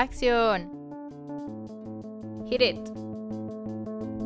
[0.00, 0.70] Acción.
[2.48, 2.88] Hit it.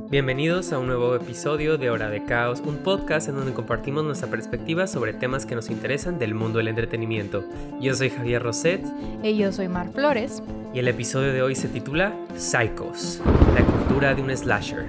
[0.08, 4.31] Bienvenidos a un nuevo episodio de Hora de Caos, un podcast en donde compartimos nuestra
[4.31, 7.45] perspectiva sobre temas que nos interesan del mundo del entretenimiento.
[7.81, 8.84] Yo soy Javier Roset.
[9.25, 10.45] Y yo soy Mar Flores.
[10.73, 13.20] Y el episodio de hoy se titula Psychos,
[13.52, 14.86] la cultura de un slasher.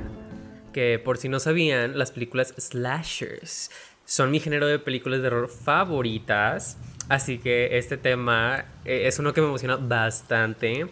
[0.71, 3.71] Que por si no sabían, las películas slashers
[4.05, 6.77] son mi género de películas de horror favoritas.
[7.09, 10.87] Así que este tema eh, es uno que me emociona bastante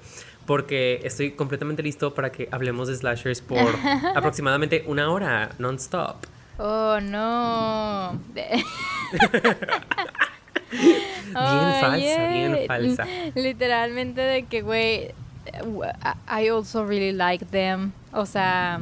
[0.45, 3.75] porque estoy completamente listo para que hablemos de slashers por
[4.15, 6.17] aproximadamente una hora non-stop.
[6.57, 8.19] Oh, no.
[10.73, 13.07] bien falsa, bien falsa.
[13.35, 15.13] Literalmente de que, güey,
[16.27, 17.91] I also really like them.
[18.11, 18.79] O sea,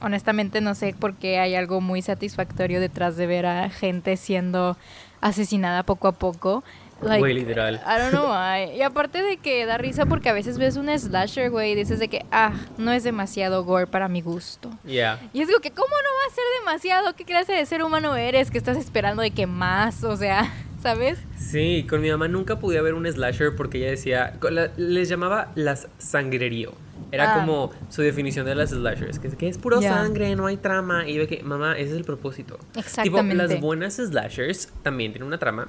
[0.00, 4.76] honestamente no sé por qué hay algo muy satisfactorio detrás de ver a gente siendo
[5.20, 6.62] asesinada poco a poco.
[7.02, 7.76] Like, literal.
[7.76, 8.76] I don't know why.
[8.76, 11.98] Y aparte de que da risa porque a veces ves un slasher, güey, y dices
[11.98, 14.70] de que, ah, no es demasiado gore para mi gusto.
[14.84, 15.18] Yeah.
[15.32, 17.16] Y es como que, ¿cómo no va a ser demasiado?
[17.16, 20.04] ¿Qué clase de ser humano eres que estás esperando de que más?
[20.04, 21.18] O sea, ¿sabes?
[21.38, 24.38] Sí, con mi mamá nunca pude ver un slasher porque ella decía,
[24.76, 26.72] les llamaba las sangrerío.
[27.12, 27.40] Era ah.
[27.40, 31.08] como su definición de las slashers, que, que es puro sangre, no hay trama.
[31.08, 32.58] Y yo que, mamá, ese es el propósito.
[32.76, 33.30] Exactamente.
[33.30, 35.68] Tipo, las buenas slashers también tienen una trama,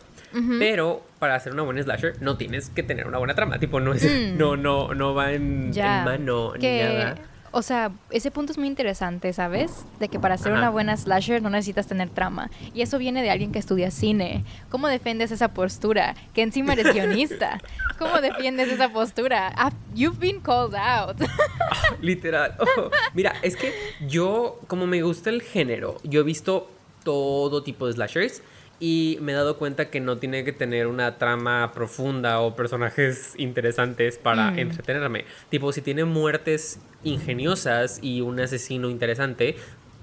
[0.59, 3.59] pero para hacer una buena slasher no tienes que tener una buena trama.
[3.59, 4.37] Tipo, no, es, mm.
[4.37, 5.71] no, no, no va en,
[6.05, 7.15] mano ni nada.
[7.51, 9.85] O sea, ese punto es muy interesante, ¿sabes?
[9.99, 12.49] De que para ser una buena slasher no necesitas tener trama.
[12.73, 14.45] Y eso viene de alguien que estudia cine.
[14.69, 16.15] ¿Cómo defiendes esa postura?
[16.33, 17.59] Que encima eres guionista.
[17.99, 19.51] ¿Cómo defiendes esa postura?
[19.57, 21.17] Ah, you've been called out.
[22.01, 22.55] literal.
[22.59, 23.73] Oh, mira, es que
[24.07, 26.69] yo, como me gusta el género, yo he visto
[27.03, 28.41] todo tipo de slashers
[28.81, 33.35] y me he dado cuenta que no tiene que tener una trama profunda o personajes
[33.37, 34.59] interesantes para mm.
[34.59, 35.25] entretenerme.
[35.49, 39.55] Tipo, si tiene muertes ingeniosas y un asesino interesante,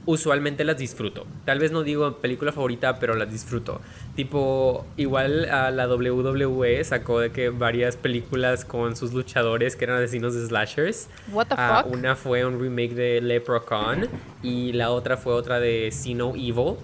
[0.07, 1.27] usualmente las disfruto.
[1.45, 3.81] Tal vez no digo película favorita, pero las disfruto.
[4.15, 9.99] Tipo, igual a la WWE sacó de que varias películas con sus luchadores que eran
[9.99, 11.09] asesinos de slashers.
[11.33, 11.93] What the ah, fuck?
[11.93, 14.09] Una fue un remake de Leprechaun
[14.43, 16.77] y la otra fue otra de Sino Evil.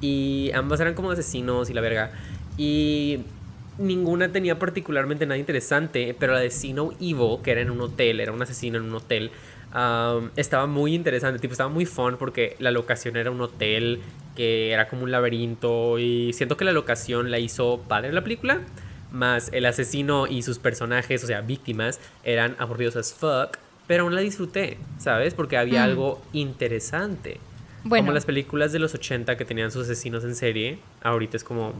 [0.00, 2.12] Y ambas eran como asesinos y la verga.
[2.56, 3.20] Y
[3.78, 8.20] ninguna tenía particularmente nada interesante, pero la de Sino Evil, que era en un hotel,
[8.20, 9.30] era un asesino en un hotel,
[10.36, 14.00] estaba muy interesante, tipo, estaba muy fun porque la locación era un hotel
[14.36, 18.60] que era como un laberinto y siento que la locación la hizo padre la película,
[19.12, 24.14] más el asesino y sus personajes, o sea, víctimas, eran aburridos as fuck, pero aún
[24.14, 25.34] la disfruté, ¿sabes?
[25.34, 25.84] Porque había mm.
[25.84, 27.40] algo interesante.
[27.88, 31.72] Como las películas de los 80 que tenían sus asesinos en serie, ahorita es como...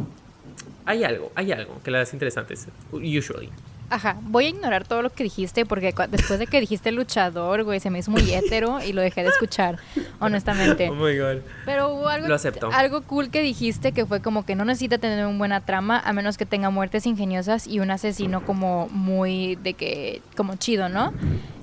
[0.87, 3.51] Hay algo, hay algo que las hace interesantes, usually.
[3.91, 7.81] Ajá, voy a ignorar todo lo que dijiste porque después de que dijiste luchador, güey,
[7.81, 9.79] se me hizo muy hétero y lo dejé de escuchar,
[10.21, 10.89] honestamente.
[10.89, 11.39] Oh my god.
[11.65, 12.37] Pero hubo algo,
[12.73, 16.13] algo cool que dijiste que fue como que no necesita tener una buena trama a
[16.13, 21.13] menos que tenga muertes ingeniosas y un asesino como muy de que, como chido, ¿no?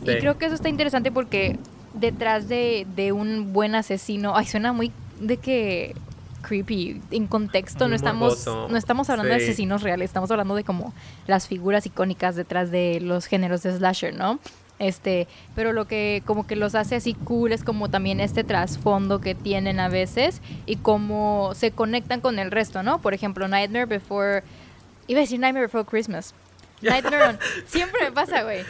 [0.02, 1.58] Y creo que eso está interesante porque
[2.00, 5.96] detrás de, de un buen asesino, ay, suena muy de que
[6.42, 7.02] creepy.
[7.12, 10.94] En contexto no estamos no estamos hablando de asesinos reales estamos hablando de como
[11.26, 14.40] las figuras icónicas detrás de los géneros de slasher no
[14.80, 19.20] este pero lo que como que los hace así cool es como también este trasfondo
[19.20, 23.86] que tienen a veces y cómo se conectan con el resto no por ejemplo Nightmare
[23.86, 24.44] Before
[25.08, 26.34] iba a decir Nightmare Before Christmas
[26.82, 27.40] Nightmare on.
[27.68, 28.64] Siempre me pasa, güey.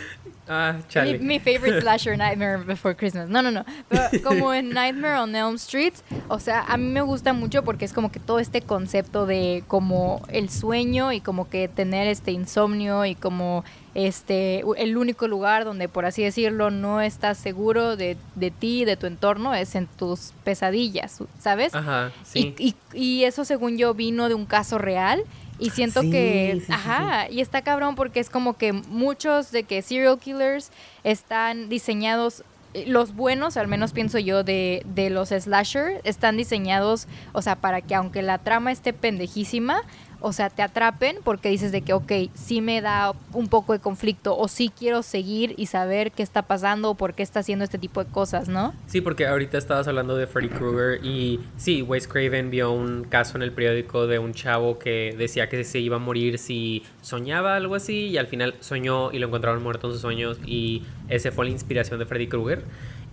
[0.50, 1.19] Ah, chale.
[1.19, 3.28] Mi, favorite slasher, Nightmare Before Christmas.
[3.28, 3.66] No, no, no.
[3.90, 5.94] Pero como en Nightmare on Elm Street,
[6.29, 9.63] o sea, a mí me gusta mucho porque es como que todo este concepto de
[9.68, 15.66] como el sueño y como que tener este insomnio y como este el único lugar
[15.66, 19.88] donde por así decirlo no estás seguro de, de ti, de tu entorno, es en
[19.88, 21.74] tus pesadillas, ¿sabes?
[21.74, 22.56] Ajá, sí.
[22.57, 25.24] y, y eso según yo vino de un caso real
[25.59, 30.19] y siento que, ajá, y está cabrón porque es como que muchos de que serial
[30.19, 30.72] killers
[31.03, 32.44] están diseñados
[32.74, 37.56] eh, los buenos, al menos pienso yo, de, de los slasher, están diseñados, o sea,
[37.56, 39.81] para que aunque la trama esté pendejísima,
[40.19, 43.80] o sea, te atrapen porque dices de que, ok, sí me da un poco de
[43.80, 47.64] conflicto o sí quiero seguir y saber qué está pasando o por qué está haciendo
[47.64, 48.74] este tipo de cosas, ¿no?
[48.88, 53.38] Sí, porque ahorita estabas hablando de Freddy Krueger y sí, Wes Craven vio un caso
[53.38, 57.56] en el periódico de un chavo que decía que se iba a morir si soñaba
[57.56, 61.31] algo así y al final soñó y lo encontraron muerto en sus sueños y ese
[61.31, 62.64] fue la inspiración de Freddy Krueger.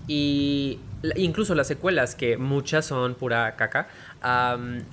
[0.06, 0.80] Y
[1.16, 3.88] incluso las secuelas, que muchas son pura caca,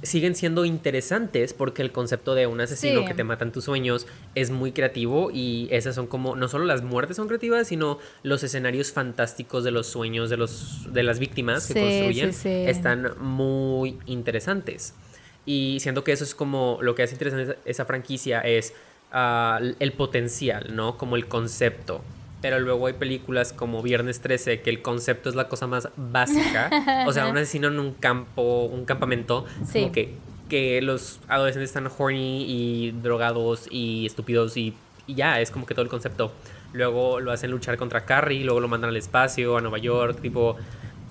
[0.01, 4.05] siguen siendo interesantes porque el concepto de un asesino que te mata en tus sueños
[4.35, 8.43] es muy creativo y esas son como, no solo las muertes son creativas, sino los
[8.43, 12.31] escenarios fantásticos de los sueños de, los, de las víctimas que construyen
[12.67, 14.93] están muy interesantes.
[15.45, 18.73] Y siento que eso es como lo que hace interesante esa franquicia es
[19.11, 20.97] ah, el potencial, ¿no?
[20.97, 22.01] Como el concepto
[22.41, 26.69] pero luego hay películas como Viernes 13 que el concepto es la cosa más básica,
[27.07, 30.15] o sea, un asesino en un campo, un campamento, como que,
[30.49, 34.73] que los adolescentes están horny y drogados y estúpidos y,
[35.07, 36.31] ya, es como que todo el concepto.
[36.73, 40.55] Luego lo hacen luchar contra Carrie, luego lo mandan al espacio, a Nueva York, tipo...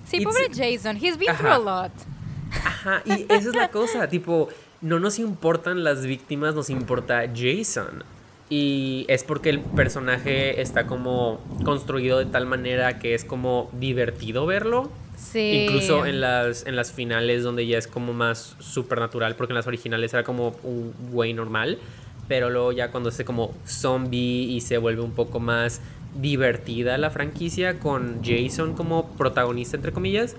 [0.05, 1.91] Sí, pobre Jason, he's been through a lot.
[2.65, 4.49] Ajá, y esa es la cosa, tipo,
[4.81, 8.03] no nos importan las víctimas, nos importa Jason.
[8.51, 14.45] Y es porque el personaje está como construido de tal manera que es como divertido
[14.45, 14.91] verlo.
[15.15, 15.63] Sí.
[15.63, 19.67] Incluso en las, en las finales donde ya es como más supernatural, porque en las
[19.67, 21.77] originales era como un güey normal,
[22.27, 25.79] pero luego ya cuando se como zombie y se vuelve un poco más
[26.19, 30.35] divertida la franquicia con Jason como protagonista entre comillas,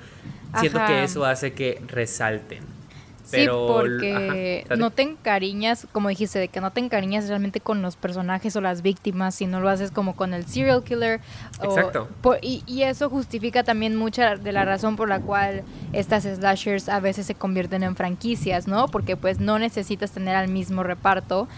[0.61, 2.82] siento que eso hace que resalten
[3.25, 7.97] sí, porque no te encariñas, como dijiste, de que no te encariñas realmente con los
[7.97, 11.21] personajes o las víctimas, sino lo haces como con el serial killer.
[11.63, 12.09] Exacto.
[12.43, 17.01] y, y, eso justifica también mucha de la razón por la cual estas slashers a
[17.01, 18.89] veces se convierten en franquicias, ¿no?
[18.89, 21.49] Porque pues no necesitas tener al mismo reparto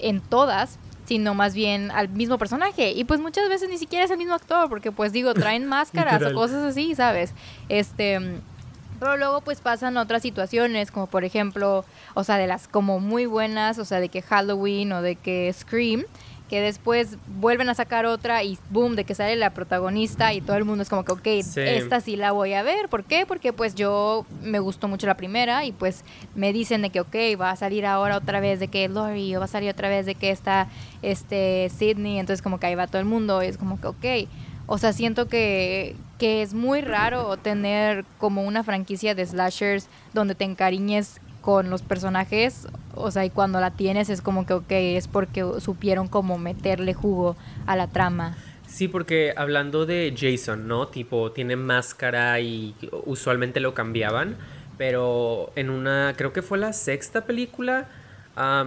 [0.00, 2.92] en todas, sino más bien al mismo personaje.
[2.92, 6.22] Y pues muchas veces ni siquiera es el mismo actor, porque pues digo, traen máscaras
[6.22, 7.32] o cosas así, ¿sabes?
[7.68, 8.40] Este
[9.04, 11.84] pero luego pues pasan otras situaciones, como por ejemplo,
[12.14, 15.52] o sea, de las como muy buenas, o sea, de que Halloween o de que
[15.52, 16.04] Scream,
[16.48, 20.56] que después vuelven a sacar otra y boom, de que sale la protagonista y todo
[20.56, 22.88] el mundo es como que, ok, esta sí la voy a ver.
[22.88, 23.26] ¿Por qué?
[23.26, 26.02] Porque pues yo me gustó mucho la primera y pues
[26.34, 29.38] me dicen de que, ok, va a salir ahora otra vez de que Lori o
[29.38, 30.68] va a salir otra vez de que está
[31.02, 34.28] este Sidney, entonces como que ahí va todo el mundo y es como que, ok.
[34.66, 40.34] O sea, siento que, que es muy raro tener como una franquicia de slashers donde
[40.34, 44.70] te encariñes con los personajes, o sea, y cuando la tienes es como que, ok,
[44.70, 47.36] es porque supieron como meterle jugo
[47.66, 48.38] a la trama.
[48.66, 50.88] Sí, porque hablando de Jason, ¿no?
[50.88, 52.74] Tipo, tiene máscara y
[53.04, 54.38] usualmente lo cambiaban,
[54.78, 57.86] pero en una, creo que fue la sexta película,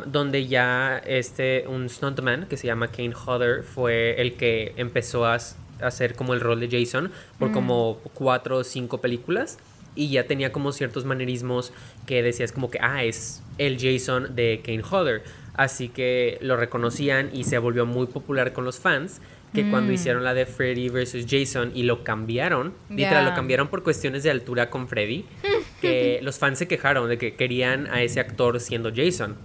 [0.06, 5.40] donde ya este, un stuntman que se llama Kane Hodder fue el que empezó a
[5.82, 9.58] hacer como el rol de Jason por como cuatro o cinco películas
[9.96, 11.74] y ya tenía como ciertos manerismos
[12.06, 15.24] que decías como que, ah, es el Jason de Kane Hodder.
[15.56, 19.20] Así que lo reconocían y se volvió muy popular con los fans
[19.54, 19.96] que cuando mm.
[19.96, 24.30] hicieron la de Freddy versus Jason y lo cambiaron, literal, lo cambiaron por cuestiones de
[24.30, 25.26] altura con Freddy,
[25.82, 29.36] que los fans se quejaron de que querían a ese actor siendo Jason.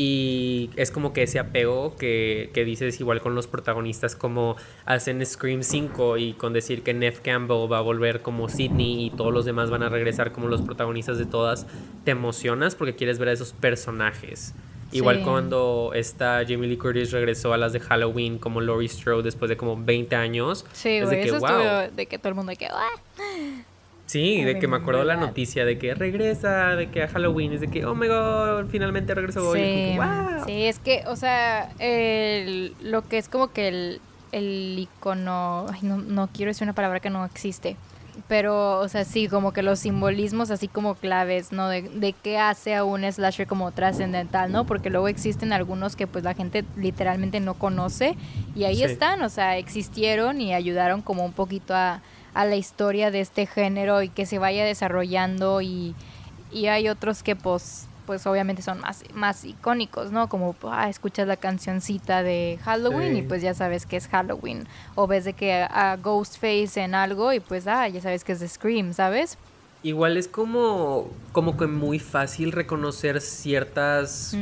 [0.00, 4.54] Y es como que ese apego que, que, dices igual con los protagonistas como
[4.84, 9.10] hacen Scream 5 y con decir que Neff Campbell va a volver como Sidney y
[9.10, 11.66] todos los demás van a regresar como los protagonistas de todas,
[12.04, 14.54] te emocionas porque quieres ver a esos personajes.
[14.92, 19.48] Igual cuando esta Jamie Lee Curtis regresó a las de Halloween como Laurie Strode después
[19.48, 20.64] de como 20 años.
[20.74, 21.90] Sí, es de que, wow.
[21.92, 22.66] de que todo el mundo que...
[22.66, 23.64] Ah".
[24.08, 27.60] Sí, de que me acuerdo la noticia de que regresa, de que a Halloween es
[27.60, 29.52] de que, oh my god, finalmente regresó.
[29.52, 30.46] Sí, wow.
[30.46, 31.70] sí es que, o sea,
[32.82, 34.00] lo que es como que el,
[34.32, 37.76] el icono, ay, no, no quiero decir una palabra que no existe,
[38.28, 41.68] pero, o sea, sí, como que los simbolismos así como claves, ¿no?
[41.68, 44.64] De, de qué hace a un slasher como trascendental, ¿no?
[44.64, 48.16] Porque luego existen algunos que pues la gente literalmente no conoce
[48.56, 52.00] y ahí están, o sea, existieron y ayudaron como un poquito a
[52.38, 55.96] a la historia de este género y que se vaya desarrollando y,
[56.52, 60.30] hay otros que pues pues obviamente son más, más icónicos, ¿no?
[60.30, 64.66] Como ah, escuchas la cancioncita de Halloween y pues ya sabes que es Halloween.
[64.94, 68.40] O ves de que a, Ghostface en algo y pues ah, ya sabes que es
[68.40, 69.36] de Scream, ¿sabes?
[69.82, 74.34] Igual es como, como que muy fácil reconocer ciertas,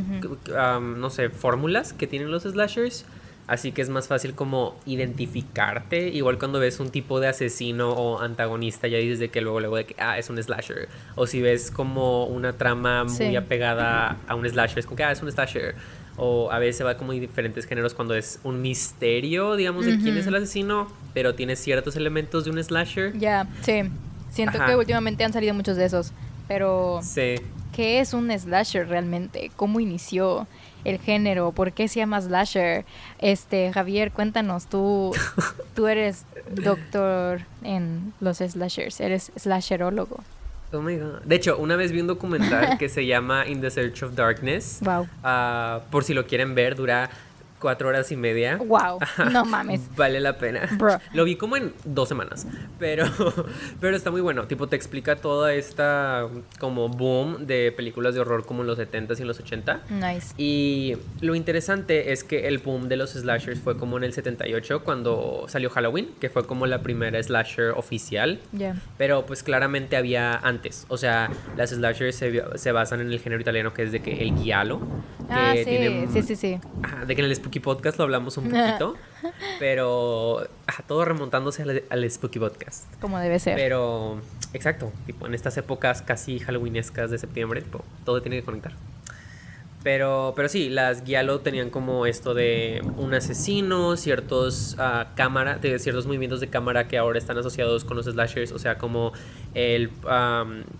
[0.53, 3.05] no sé, fórmulas que tienen los slashers.
[3.47, 6.09] Así que es más fácil como identificarte.
[6.09, 9.77] Igual cuando ves un tipo de asesino o antagonista, ya dices de que luego, luego
[9.77, 10.89] de que, ah, es un slasher.
[11.15, 15.13] O si ves como una trama muy apegada a un slasher, es como que, ah,
[15.13, 15.77] es un slasher.
[16.17, 20.17] O a veces va como en diferentes géneros cuando es un misterio, digamos, de quién
[20.17, 23.17] es el asesino, pero tiene ciertos elementos de un slasher.
[23.17, 23.83] Ya, sí.
[24.31, 26.13] Siento que últimamente han salido muchos de esos.
[26.49, 27.01] Pero.
[27.03, 27.37] Sí
[27.77, 29.51] ¿qué es un slasher realmente?
[29.55, 30.47] ¿Cómo inició
[30.85, 31.53] el género?
[31.53, 32.87] ¿Por qué se llama slasher?
[33.19, 35.15] Este, Javier, cuéntanos, tú,
[35.75, 40.25] tú eres doctor en los slashers, eres slasherólogo.
[40.73, 41.21] Oh my God.
[41.25, 44.79] De hecho, una vez vi un documental que se llama In the Search of Darkness.
[44.81, 45.07] Wow.
[45.23, 47.11] Ah, por si lo quieren ver, dura
[47.67, 48.59] cuatro horas y media.
[48.59, 49.01] Wow,
[49.33, 49.89] no mames.
[49.97, 50.69] vale la pena.
[51.13, 52.47] Lo vi como en dos semanas,
[52.79, 53.07] pero,
[53.81, 54.47] pero está muy bueno.
[54.47, 56.29] Tipo, te explica toda esta
[56.61, 59.81] como boom de películas de horror como en los 70s y en los 80.
[59.91, 60.33] Nice.
[60.37, 64.85] Y lo interesante es que el boom de los slashers fue como en el 78
[64.85, 68.39] cuando salió Halloween, que fue como la primera slasher oficial.
[68.57, 68.77] Yeah.
[68.97, 70.87] Pero pues claramente había antes.
[70.87, 74.23] O sea, las slashers se, se basan en el género italiano que es de que
[74.23, 74.79] el giallo.
[75.29, 76.61] ah, sí, sí, sí, sí.
[77.05, 78.97] de que en el Spooky Podcast lo hablamos un poquito,
[79.59, 80.47] pero
[80.87, 82.85] todo remontándose al, Spooky Podcast.
[83.01, 83.55] Como debe ser.
[83.57, 84.21] Pero,
[84.53, 87.63] exacto, tipo, en estas épocas casi halloweenescas de septiembre,
[88.05, 88.73] todo tiene que conectar.
[89.87, 95.79] Pero, pero sí, las Giallo tenían como esto de un asesino, ciertos uh, cámara, de
[95.79, 99.13] ciertos movimientos de cámara que ahora están asociados con los slashers, o sea, como
[99.55, 99.93] el,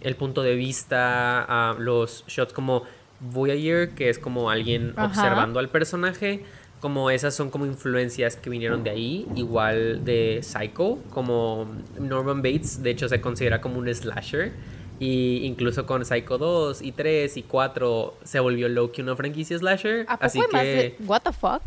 [0.01, 2.83] el punto de vista, los shots como
[3.21, 6.45] voyeur, que es como alguien observando al personaje,
[6.87, 11.67] como esas son como influencias que vinieron de ahí, igual de Psycho, como
[11.99, 14.53] Norman Bates, de hecho se considera como un slasher.
[15.01, 20.07] Y incluso con Psycho 2 y 3 y 4 se volvió Loki una franquicia slasher.
[20.09, 20.97] así que...
[21.05, 21.63] What the fuck?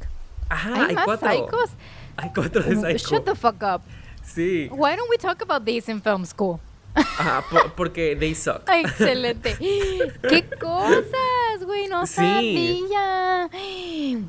[0.48, 1.30] Ajá, hay, cuatro.
[1.30, 1.70] Psychos?
[2.16, 3.16] Hay cuatro de Psycho.
[3.18, 3.82] Shut the fuck up.
[4.24, 4.70] Sí.
[4.72, 6.62] Why don't we talk about these in film school?
[6.96, 7.44] Ajá,
[7.76, 8.62] porque they suck.
[8.68, 9.56] excelente.
[9.58, 11.88] ¡Qué cosas, güey!
[11.88, 13.50] No sabía.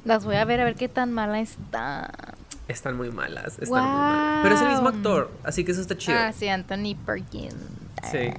[0.04, 2.34] Las voy a ver a ver qué tan mala está.
[2.68, 4.40] Están muy malas, están muy malas.
[4.42, 6.18] Pero es el mismo actor, así que eso está chido.
[6.18, 7.54] Ah, sí, Anthony Perkins.
[8.10, 8.30] Sí.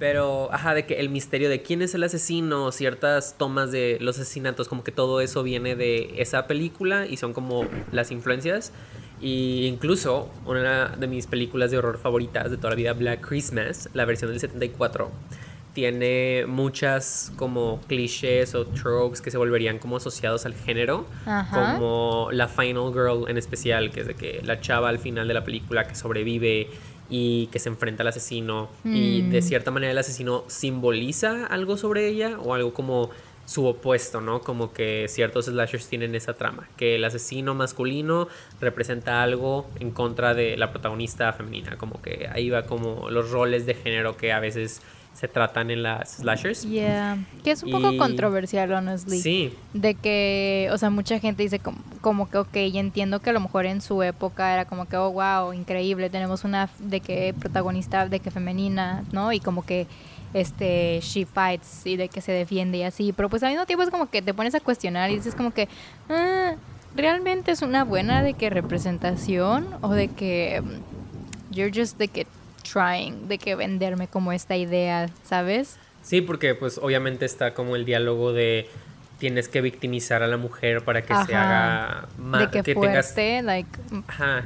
[0.00, 4.18] Pero, ajá, de que el misterio de quién es el asesino, ciertas tomas de los
[4.18, 8.72] asesinatos, como que todo eso viene de esa película y son como las influencias.
[9.20, 13.90] Y incluso una de mis películas de horror favoritas de toda la vida, Black Christmas,
[13.92, 15.10] la versión del 74,
[15.74, 21.06] tiene muchas como clichés o tropes que se volverían como asociados al género,
[21.52, 25.34] como la Final Girl en especial, que es de que la chava al final de
[25.34, 26.68] la película que sobrevive
[27.08, 29.42] y que se enfrenta al asesino y de mm.
[29.42, 33.10] cierta manera el asesino simboliza algo sobre ella o algo como
[33.50, 34.42] su opuesto, ¿no?
[34.42, 38.28] Como que ciertos slashers tienen esa trama, que el asesino masculino
[38.60, 43.66] representa algo en contra de la protagonista femenina, como que ahí va como los roles
[43.66, 44.82] de género que a veces
[45.14, 46.62] se tratan en las slashers.
[46.62, 49.20] Yeah, que es un poco controversial, honestly.
[49.20, 49.52] Sí.
[49.74, 53.32] De que, o sea, mucha gente dice como, como que, ok, y entiendo que a
[53.32, 57.34] lo mejor en su época era como que, oh, wow, increíble, tenemos una de que
[57.36, 59.32] protagonista, de que femenina, ¿no?
[59.32, 59.88] Y como que
[60.34, 63.82] este she fights y de que se defiende y así, pero pues al mismo tiempo
[63.82, 65.68] es como que te pones a cuestionar y dices como que
[66.08, 66.54] ah,
[66.94, 72.26] realmente es una buena de que representación o de que mm, you're just de que
[72.62, 75.76] trying de que venderme como esta idea, ¿sabes?
[76.02, 78.68] Sí, porque pues obviamente está como el diálogo de
[79.18, 83.68] tienes que victimizar a la mujer para que se haga más de que, fuerte, like
[84.06, 84.44] Ajá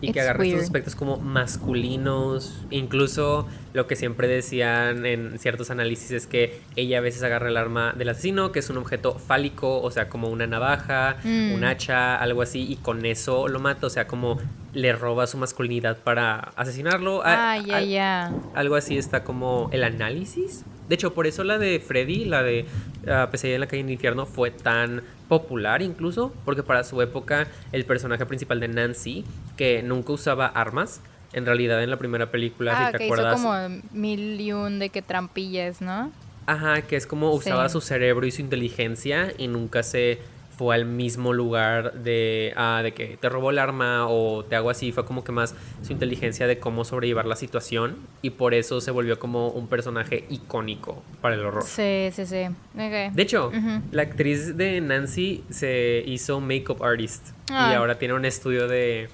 [0.00, 6.10] y que agarre estos aspectos como masculinos, incluso lo que siempre decían en ciertos análisis
[6.12, 9.80] es que ella a veces agarra el arma del asesino, que es un objeto fálico,
[9.80, 11.64] o sea, como una navaja, un mm.
[11.64, 14.38] hacha, algo así, y con eso lo mata, o sea, como
[14.72, 17.22] le roba su masculinidad para asesinarlo.
[17.24, 18.32] Ah, ya, ya.
[18.54, 20.64] Algo así está como el análisis.
[20.88, 22.64] De hecho, por eso la de Freddy, la de
[23.02, 27.46] uh, Pesadilla en la calle del infierno, fue tan popular incluso, porque para su época
[27.72, 29.24] el personaje principal de Nancy,
[29.56, 31.00] que nunca usaba armas,
[31.32, 33.38] en realidad en la primera película, ah, si te que acuerdas.
[33.38, 36.10] Hizo como mil y un de que trampillas, ¿no?
[36.46, 40.18] Ajá, que es como usaba su cerebro y su inteligencia y nunca se
[40.58, 44.70] fue al mismo lugar de, ah, de que te robó el arma o te hago
[44.70, 48.80] así, fue como que más su inteligencia de cómo sobrellevar la situación y por eso
[48.80, 51.62] se volvió como un personaje icónico para el horror.
[51.62, 52.48] Sí, sí, sí.
[52.74, 53.52] De hecho,
[53.92, 59.08] la actriz de Nancy se hizo makeup artist y ahora tiene un estudio de,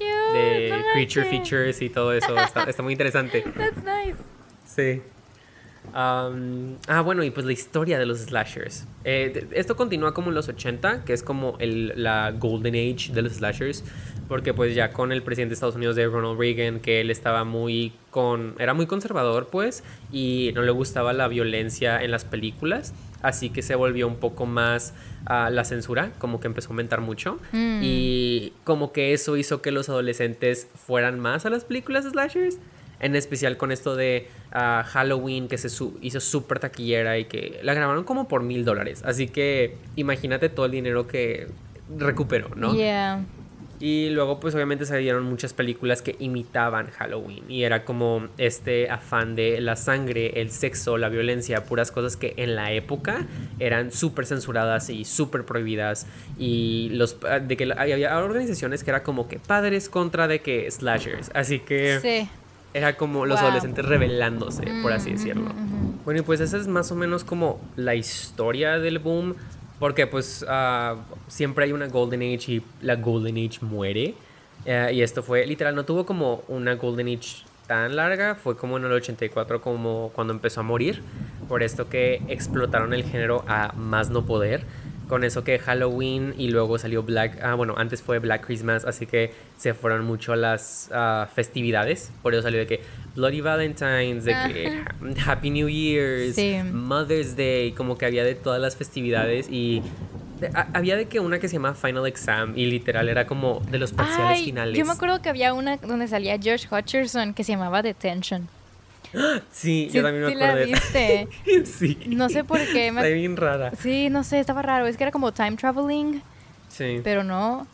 [0.94, 2.38] creature features y todo eso.
[2.38, 3.42] Está, está muy interesante.
[3.56, 4.16] That's nice.
[4.64, 5.02] Sí
[5.94, 8.86] ah, bueno, y pues la historia de los slashers.
[9.04, 13.22] Eh, esto continúa como en los 80, que es como el, la golden age de
[13.22, 13.84] los slashers,
[14.28, 17.44] porque pues ya con el presidente de Estados Unidos de Ronald Reagan, que él estaba
[17.44, 22.92] muy con, era muy conservador pues, y no le gustaba la violencia en las películas,
[23.22, 24.94] así que se volvió un poco más
[25.26, 27.80] a la censura, como que empezó a aumentar mucho, mm.
[27.82, 32.58] y como que eso hizo que los adolescentes fueran más a las películas slashers.
[33.04, 35.68] En especial con esto de ah, Halloween que se
[36.00, 39.02] hizo súper taquillera y que la grabaron como por mil dólares.
[39.04, 41.48] Así que imagínate todo el dinero que
[41.98, 42.74] recuperó, ¿no?
[42.74, 43.24] Yeah.
[43.80, 49.34] Y luego pues obviamente salieron muchas películas que imitaban Halloween y era como este afán
[49.34, 53.26] de la sangre, el sexo, la violencia, puras cosas que en la época
[53.58, 56.06] eran súper censuradas y súper prohibidas
[56.38, 61.30] y los de que había organizaciones que era como que padres contra de que slashers,
[61.34, 62.28] así que
[62.74, 65.52] era como los adolescentes rebelándose, por así mm, decirlo.
[66.04, 69.34] Bueno, y pues esa es más o menos como la historia del boom.
[69.78, 74.14] Porque pues uh, siempre hay una Golden Age y la Golden Age muere.
[74.66, 78.76] Uh, y esto fue literal, no tuvo como una Golden Age tan larga, fue como
[78.76, 81.02] en el 84 como cuando empezó a morir.
[81.48, 84.64] Por esto que explotaron el género a más no poder
[85.08, 89.06] con eso que Halloween y luego salió Black, ah, bueno, antes fue Black Christmas, así
[89.06, 92.80] que se fueron mucho las uh, festividades, por eso salió de que
[93.14, 94.84] Bloody Valentine's, de que
[95.26, 96.36] Happy New Year's,
[96.72, 99.82] Mother's Day, como que había de todas las festividades y
[100.72, 103.92] había de que una que se llama Final Exam y literal era como de los
[103.92, 104.76] parciales finales.
[104.76, 108.48] Yo me acuerdo que había una donde salía George Hutcherson que se llamaba Detention.
[109.50, 111.28] Sí, yo también me sí la viste.
[111.64, 111.98] sí.
[112.08, 112.90] No sé por qué.
[112.92, 113.00] Me...
[113.00, 113.72] Está bien rara.
[113.76, 114.86] Sí, no sé, estaba raro.
[114.86, 116.22] Es que era como time traveling.
[116.68, 117.00] Sí.
[117.04, 117.66] Pero no.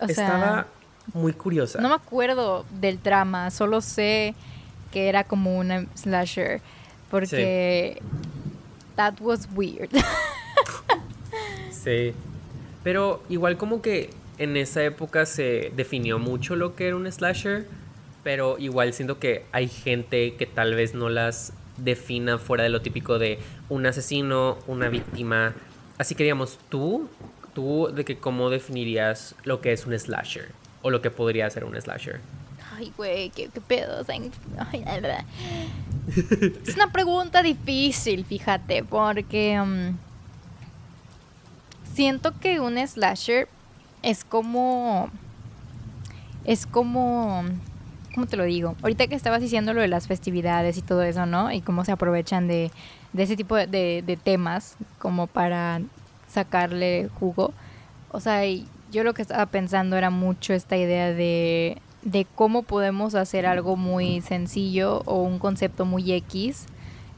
[0.00, 0.66] O estaba
[1.12, 1.80] muy curiosa.
[1.80, 4.34] No me acuerdo del trama, solo sé
[4.92, 6.60] que era como una slasher.
[7.10, 8.00] Porque.
[8.96, 9.90] That was weird.
[11.70, 12.12] sí.
[12.82, 17.66] Pero igual como que en esa época se definió mucho lo que era un slasher
[18.22, 22.82] pero igual siento que hay gente que tal vez no las defina fuera de lo
[22.82, 25.54] típico de un asesino, una víctima.
[25.98, 27.08] Así que digamos, tú,
[27.54, 31.64] tú de que cómo definirías lo que es un slasher o lo que podría ser
[31.64, 32.20] un slasher.
[32.76, 34.00] Ay, güey, qué, pedo.
[36.66, 39.96] es una pregunta difícil, fíjate, porque um,
[41.94, 43.48] siento que un slasher
[44.02, 45.10] es como
[46.44, 47.44] es como
[48.14, 48.76] ¿cómo te lo digo?
[48.82, 51.52] Ahorita que estabas diciendo lo de las festividades y todo eso, ¿no?
[51.52, 52.70] Y cómo se aprovechan de,
[53.16, 55.80] ese tipo de, temas como para
[56.28, 57.52] sacarle jugo.
[58.10, 58.42] O sea,
[58.90, 63.76] yo lo que estaba pensando era mucho esta idea de, de cómo podemos hacer algo
[63.76, 66.66] muy sencillo o un concepto muy X,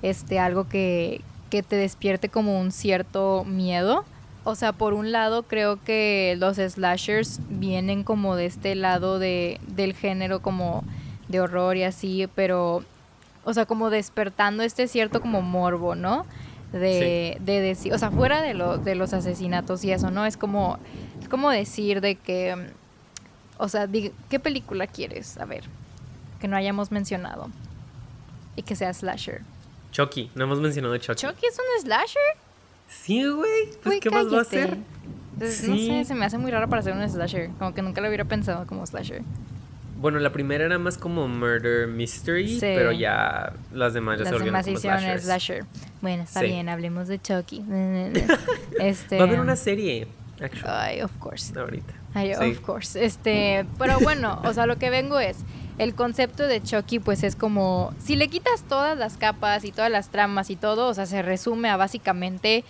[0.03, 4.05] este, algo que, que te despierte como un cierto miedo.
[4.44, 9.61] O sea, por un lado creo que los slashers vienen como de este lado de,
[9.68, 10.85] del género como
[11.28, 12.83] de horror y así, pero,
[13.44, 16.26] o sea, como despertando este cierto como morbo, ¿no?
[16.72, 20.24] De, de decir, o sea, fuera de, lo, de los asesinatos y eso, ¿no?
[20.26, 20.78] Es como,
[21.20, 22.57] es como decir de que,
[23.59, 23.87] o sea,
[24.28, 25.38] ¿qué película quieres?
[25.38, 25.64] A ver,
[26.40, 27.50] que no hayamos mencionado
[28.57, 29.42] y que sea slasher.
[29.92, 31.20] Chucky, no hemos mencionado Chucky.
[31.20, 32.41] ¿Chucky es un slasher?
[33.02, 33.68] Sí, güey.
[33.83, 34.78] Pues, ¿qué más va a hacer?
[35.48, 35.68] sí.
[35.68, 37.50] No sé, se me hace muy raro para hacer un slasher.
[37.59, 39.22] Como que nunca lo hubiera pensado como slasher.
[39.96, 44.62] Bueno, la primera era más como murder mystery, pero ya las demás ya se volvieron
[44.62, 45.64] demás hicieron slasher.
[46.00, 47.64] Bueno, está bien, hablemos de Chucky.
[48.81, 49.16] este...
[49.16, 50.09] Va a haber una serie.
[50.64, 51.57] Ay, of course.
[51.59, 51.94] Ahorita.
[52.14, 53.02] Ay, of course.
[53.02, 55.38] Este, pero bueno, o sea, lo que vengo es
[55.79, 59.91] el concepto de Chucky pues es como si le quitas todas las capas y todas
[59.91, 62.65] las tramas y todo, o sea, se resume a básicamente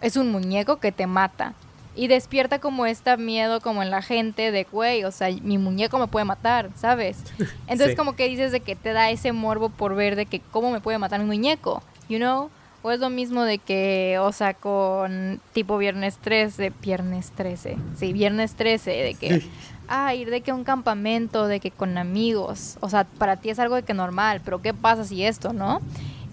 [0.00, 1.54] es un muñeco que te mata
[1.96, 5.98] y despierta como este miedo como en la gente de, güey, o sea, mi muñeco
[5.98, 7.24] me puede matar, ¿sabes?
[7.66, 10.70] Entonces como que dices de que te da ese morbo por ver de que cómo
[10.70, 12.50] me puede matar mi muñeco, you know?
[12.82, 18.12] O es lo mismo de que, o sea, con tipo viernes 13, viernes 13, sí,
[18.12, 19.42] viernes 13, de que,
[19.88, 23.50] ah, ir de que a un campamento, de que con amigos, o sea, para ti
[23.50, 25.80] es algo de que normal, pero ¿qué pasa si esto, no?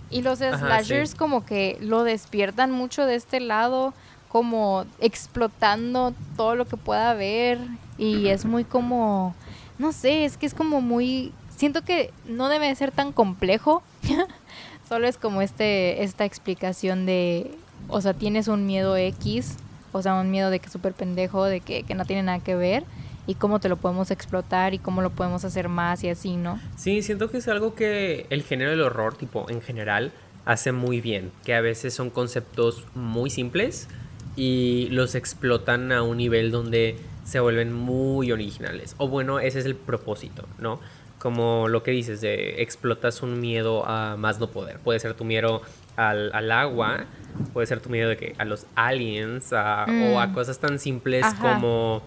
[0.09, 3.93] Y los slashers como que lo despiertan mucho de este lado,
[4.29, 7.59] como explotando todo lo que pueda haber.
[7.97, 9.33] Y es muy como,
[9.79, 13.81] no sé, es que es como muy, siento que no debe ser tan complejo,
[14.89, 17.51] solo es como este, esta explicación de,
[17.87, 19.57] o sea, tienes un miedo X,
[19.93, 22.39] o sea, un miedo de que es súper pendejo, de que, que no tiene nada
[22.39, 22.83] que ver
[23.25, 26.59] y cómo te lo podemos explotar y cómo lo podemos hacer más y así, ¿no?
[26.75, 30.11] Sí, siento que es algo que el género del horror, tipo, en general,
[30.45, 33.87] hace muy bien, que a veces son conceptos muy simples
[34.35, 38.95] y los explotan a un nivel donde se vuelven muy originales.
[38.97, 40.79] O bueno, ese es el propósito, ¿no?
[41.19, 44.79] Como lo que dices, de explotas un miedo a más no poder.
[44.79, 45.61] Puede ser tu miedo
[45.95, 47.05] al, agua,
[47.53, 49.85] puede ser tu miedo de que a los aliens, o a
[50.27, 50.33] mm.
[50.33, 52.03] cosas tan simples como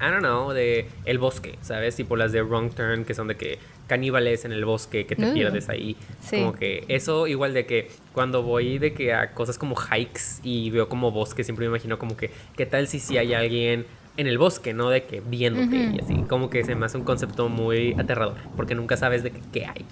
[0.00, 1.94] I don't know, de el bosque, ¿sabes?
[1.94, 5.26] Tipo las de Wrong Turn, que son de que caníbales en el bosque, que te
[5.26, 5.34] mm.
[5.34, 5.96] pierdes ahí.
[6.30, 10.70] Como que eso igual de que cuando voy de que a cosas como hikes y
[10.70, 13.84] veo como bosque, siempre me imagino como que, ¿qué tal si si hay alguien
[14.16, 16.24] en el bosque, no de que viéndote y así?
[16.28, 19.84] Como que se me hace un concepto muy aterrador, porque nunca sabes de qué hay.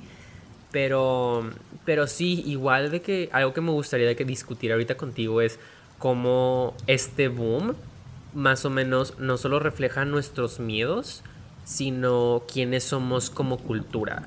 [0.71, 1.51] Pero,
[1.85, 5.59] pero sí, igual de que algo que me gustaría de que discutir ahorita contigo es
[5.99, 7.75] cómo este boom
[8.35, 11.23] más o menos no solo refleja nuestros miedos,
[11.65, 14.23] sino quiénes somos como cultura.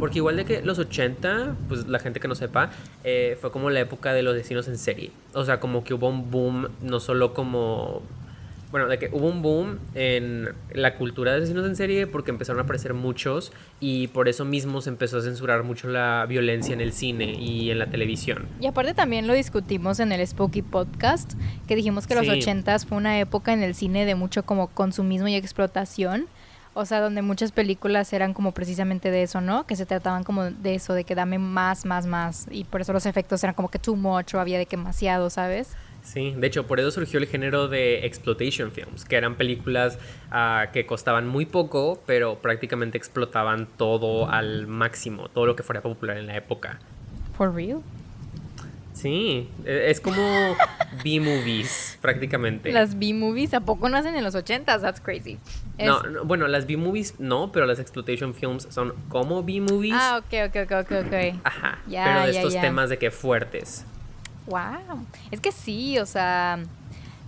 [0.00, 2.70] Porque igual de que los 80, pues la gente que no sepa,
[3.04, 5.12] eh, fue como la época de los vecinos en serie.
[5.32, 8.02] O sea, como que hubo un boom, no solo como
[8.70, 12.60] bueno, de que hubo un boom en la cultura de asesinos en serie porque empezaron
[12.60, 16.80] a aparecer muchos y por eso mismo se empezó a censurar mucho la violencia en
[16.80, 18.46] el cine y en la televisión.
[18.60, 21.34] Y aparte también lo discutimos en el Spooky Podcast,
[21.66, 25.26] que dijimos que los ochentas fue una época en el cine de mucho como consumismo
[25.28, 26.26] y explotación.
[26.72, 29.66] O sea, donde muchas películas eran como precisamente de eso, ¿no?
[29.66, 32.46] Que se trataban como de eso, de que dame más, más, más.
[32.48, 35.30] Y por eso los efectos eran como que too much o había de que demasiado,
[35.30, 35.74] ¿sabes?
[36.02, 39.98] Sí, de hecho, por eso surgió el género de exploitation films, que eran películas
[40.30, 45.82] ah, que costaban muy poco, pero prácticamente explotaban todo al máximo, todo lo que fuera
[45.82, 46.78] popular en la época.
[47.36, 47.80] ¿For real?
[48.92, 50.20] Sí, e, es como
[51.04, 52.72] B-movies, prácticamente.
[52.72, 54.80] Las B-movies, ¿a poco nacen en los 80s?
[54.80, 55.38] That's crazy.
[55.78, 59.94] No, bueno, las B-movies no, pero las exploitation films son como B-movies.
[59.96, 61.40] Ah, ok, ok, ok, ok, ok.
[61.44, 63.86] Ajá, pero de estos temas de que fuertes.
[64.46, 65.06] Wow.
[65.30, 66.58] Es que sí, o sea,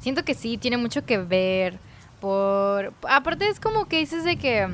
[0.01, 1.79] siento que sí, tiene mucho que ver.
[2.20, 2.92] Por.
[3.09, 4.68] Aparte, es como que dices de que.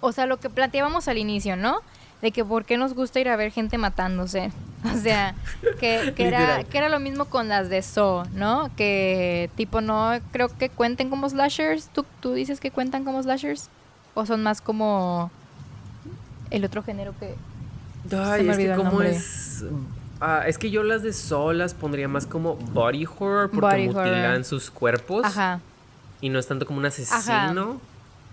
[0.00, 1.80] O sea, lo que planteábamos al inicio, ¿no?
[2.22, 4.50] De que por qué nos gusta ir a ver gente matándose.
[4.84, 5.34] O sea,
[5.80, 8.70] que, que era, que era lo mismo con las de So, ¿no?
[8.76, 11.88] Que tipo no creo que cuenten como slashers.
[11.88, 13.70] ¿Tú, ¿Tú dices que cuentan como slashers?
[14.14, 15.32] ¿O son más como
[16.50, 17.34] el otro género que...
[18.16, 19.64] Ay, es que como es
[20.20, 24.44] Ah, es que yo las de Sol las pondría más como body horror porque mutilan
[24.44, 25.24] sus cuerpos.
[25.24, 25.60] Ajá.
[26.20, 27.80] Y no es tanto como un asesino.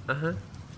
[0.07, 0.33] Ajá.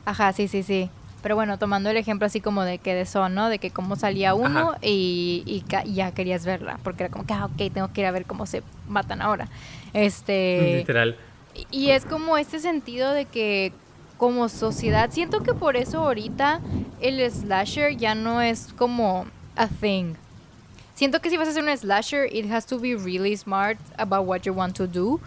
[0.05, 0.89] Ajá, sí, sí, sí.
[1.21, 3.49] Pero bueno, tomando el ejemplo así como de que de Sol, ¿no?
[3.49, 6.79] De que cómo salía uno y, y, ya querías verla.
[6.83, 9.47] Porque era como que, ah, ok, tengo que ir a ver cómo se matan ahora.
[9.93, 10.77] Este.
[10.79, 11.17] Literal.
[11.71, 13.73] Y es como este sentido de que
[14.17, 16.59] como sociedad, siento que por eso ahorita
[17.01, 20.15] el slasher ya no es como a thing.
[20.97, 24.25] Siento que si vas a hacer un slasher, it has to be really smart about
[24.25, 25.19] what you want to do.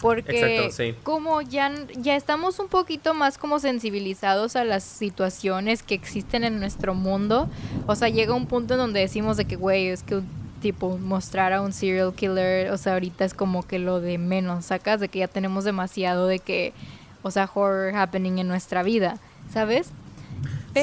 [0.00, 0.70] Porque
[1.02, 6.58] como ya, ya estamos un poquito más como sensibilizados a las situaciones que existen en
[6.60, 7.50] nuestro mundo,
[7.86, 10.22] o sea, llega un punto en donde decimos de que, güey, es que
[10.62, 14.64] tipo mostrar a un serial killer, o sea, ahorita es como que lo de menos,
[14.64, 16.72] sacas de que ya tenemos demasiado de que,
[17.22, 19.18] o sea, horror happening en nuestra vida,
[19.52, 19.90] ¿sabes?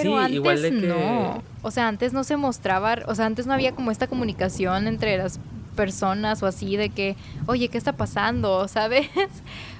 [0.01, 1.43] Pero antes no.
[1.61, 5.17] O sea, antes no se mostraba, o sea, antes no había como esta comunicación entre
[5.17, 5.39] las
[5.75, 8.67] personas o así de que, oye, ¿qué está pasando?
[8.69, 9.09] ¿Sabes?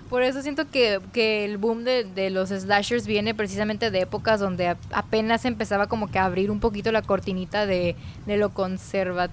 [0.10, 4.39] Por eso siento que, que el boom de, de, los slashers viene precisamente de épocas
[4.39, 7.95] donde apenas empezaba como que a abrir un poquito la cortinita de,
[8.28, 9.30] de lo conserva...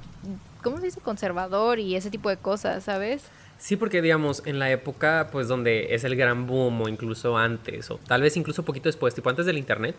[0.62, 1.00] ¿Cómo se dice?
[1.00, 3.24] Conservador y ese tipo de cosas, ¿sabes?
[3.62, 7.90] Sí, porque digamos, en la época pues donde es el gran boom o incluso antes
[7.92, 9.94] o tal vez incluso poquito después, tipo antes del internet,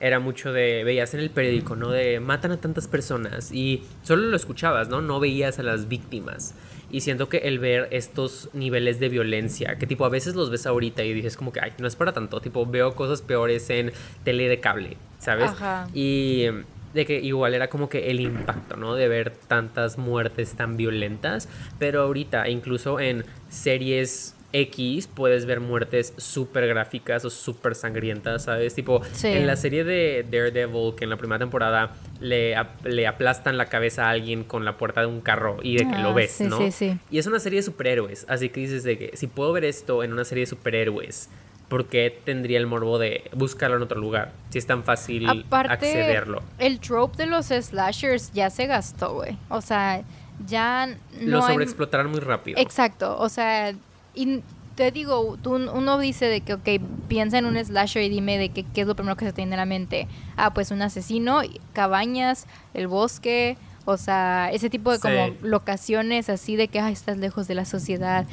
[0.00, 1.90] era mucho de, veías en el periódico, ¿no?
[1.90, 5.00] De matan a tantas personas y solo lo escuchabas, ¿no?
[5.00, 6.54] No veías a las víctimas.
[6.90, 10.66] Y siento que el ver estos niveles de violencia, que tipo a veces los ves
[10.66, 13.92] ahorita y dices como que, ay, no es para tanto, tipo veo cosas peores en
[14.22, 15.50] tele de cable, ¿sabes?
[15.92, 16.46] Y
[16.94, 18.94] de que igual era como que el impacto, ¿no?
[18.94, 26.14] De ver tantas muertes tan violentas, pero ahorita incluso en series X puedes ver muertes
[26.16, 28.72] súper gráficas o súper sangrientas, ¿sabes?
[28.74, 33.66] Tipo, en la serie de Daredevil, que en la primera temporada le, le aplastan la
[33.66, 36.40] cabeza a alguien con la puerta de un carro y de que lo ah, ves,
[36.40, 36.58] ¿no?
[36.58, 36.98] Sí, sí.
[37.10, 40.04] Y es una serie de superhéroes, así que dices de que si puedo ver esto
[40.04, 41.30] en una serie de superhéroes,
[41.68, 44.30] ¿por qué tendría el morbo de buscarlo en otro lugar?
[44.50, 46.42] Si es tan fácil accederlo.
[46.58, 49.36] El trope de los slashers ya se gastó, güey.
[49.48, 50.04] O sea,
[50.46, 51.40] ya no.
[51.40, 52.60] Lo sobreexplotaron muy rápido.
[52.60, 53.18] Exacto.
[53.18, 53.74] O sea,
[54.14, 54.42] y
[54.74, 56.68] te digo, tú, uno dice de que, ok,
[57.08, 59.42] piensa en un slasher y dime de que, qué es lo primero que se te
[59.42, 60.08] viene a la mente.
[60.36, 61.40] Ah, pues un asesino,
[61.72, 67.18] cabañas, el bosque, o sea, ese tipo de como locaciones así de que, ay, estás
[67.18, 68.26] lejos de la sociedad.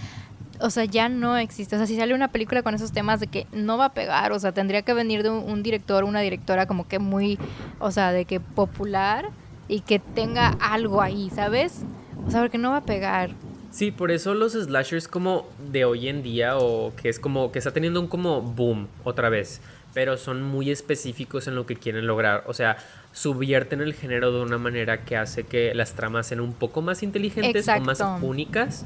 [0.59, 1.75] O sea, ya no existe.
[1.75, 4.31] O sea, si sale una película con esos temas de que no va a pegar,
[4.31, 7.37] o sea, tendría que venir de un, un director, una directora como que muy,
[7.79, 9.29] o sea, de que popular
[9.67, 11.83] y que tenga algo ahí, ¿sabes?
[12.25, 13.31] O sea, porque no va a pegar
[13.71, 17.59] Sí, por eso los slashers como de hoy en día o que es como que
[17.59, 19.61] está teniendo un como boom otra vez,
[19.93, 22.75] pero son muy específicos en lo que quieren lograr, o sea,
[23.13, 27.03] subvierten el género de una manera que hace que las tramas sean un poco más
[27.03, 28.85] inteligentes o más únicas.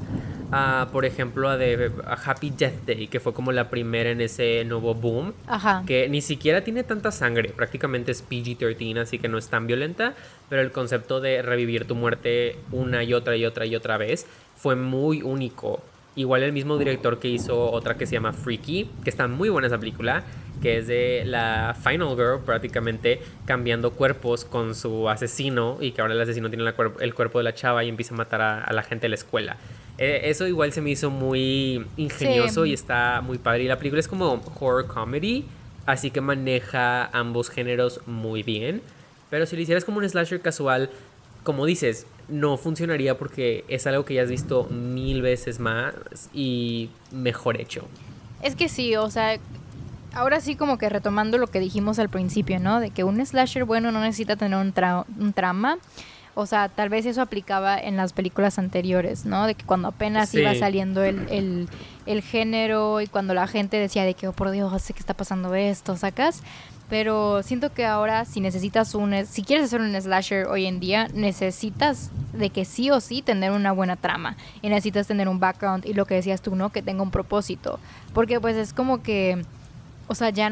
[0.52, 1.90] Ah, por ejemplo, a de
[2.24, 5.32] Happy Death Day, que fue como la primera en ese nuevo boom,
[5.86, 10.14] que ni siquiera tiene tanta sangre, prácticamente es PG-13, así que no es tan violenta,
[10.48, 14.26] pero el concepto de revivir tu muerte una y otra y otra y otra vez
[14.56, 15.82] fue muy único.
[16.14, 19.66] Igual el mismo director que hizo otra que se llama Freaky, que está muy buena
[19.66, 20.24] esa película,
[20.62, 26.14] que es de la Final Girl prácticamente cambiando cuerpos con su asesino y que ahora
[26.14, 26.64] el asesino tiene
[27.00, 29.56] el cuerpo de la chava y empieza a matar a, la gente de la escuela.
[29.98, 33.64] Eh, eso igual se me hizo muy ingenioso y está muy padre.
[33.64, 35.46] Y la película es como horror comedy,
[35.86, 38.82] así que maneja ambos géneros muy bien.
[39.30, 40.90] Pero si lo hicieras como un slasher casual,
[41.42, 45.94] como dices, no funcionaría porque es algo que ya has visto mil veces más
[46.34, 47.86] y mejor hecho.
[48.42, 49.38] Es que sí, o sea,
[50.16, 52.80] ahora sí como que retomando lo que dijimos al principio, ¿no?
[52.80, 54.72] De que un slasher bueno no necesita tener un,
[55.20, 55.78] un trama.
[56.34, 59.46] O sea, tal vez eso aplicaba en las películas anteriores, ¿no?
[59.46, 61.68] De que cuando apenas iba saliendo el, el,
[62.04, 65.14] el, género y cuando la gente decía de que, oh, por Dios, sé que está
[65.14, 66.42] pasando esto, ¿sacas?
[66.90, 71.08] Pero siento que ahora si necesitas un, si quieres hacer un slasher hoy en día,
[71.14, 74.36] necesitas de que sí o sí tener una buena trama.
[74.62, 76.70] Y necesitas tener un background y lo que decías tú, ¿no?
[76.70, 77.80] Que tenga un propósito.
[78.12, 79.42] Porque pues es como que,
[80.08, 80.50] o sea, ya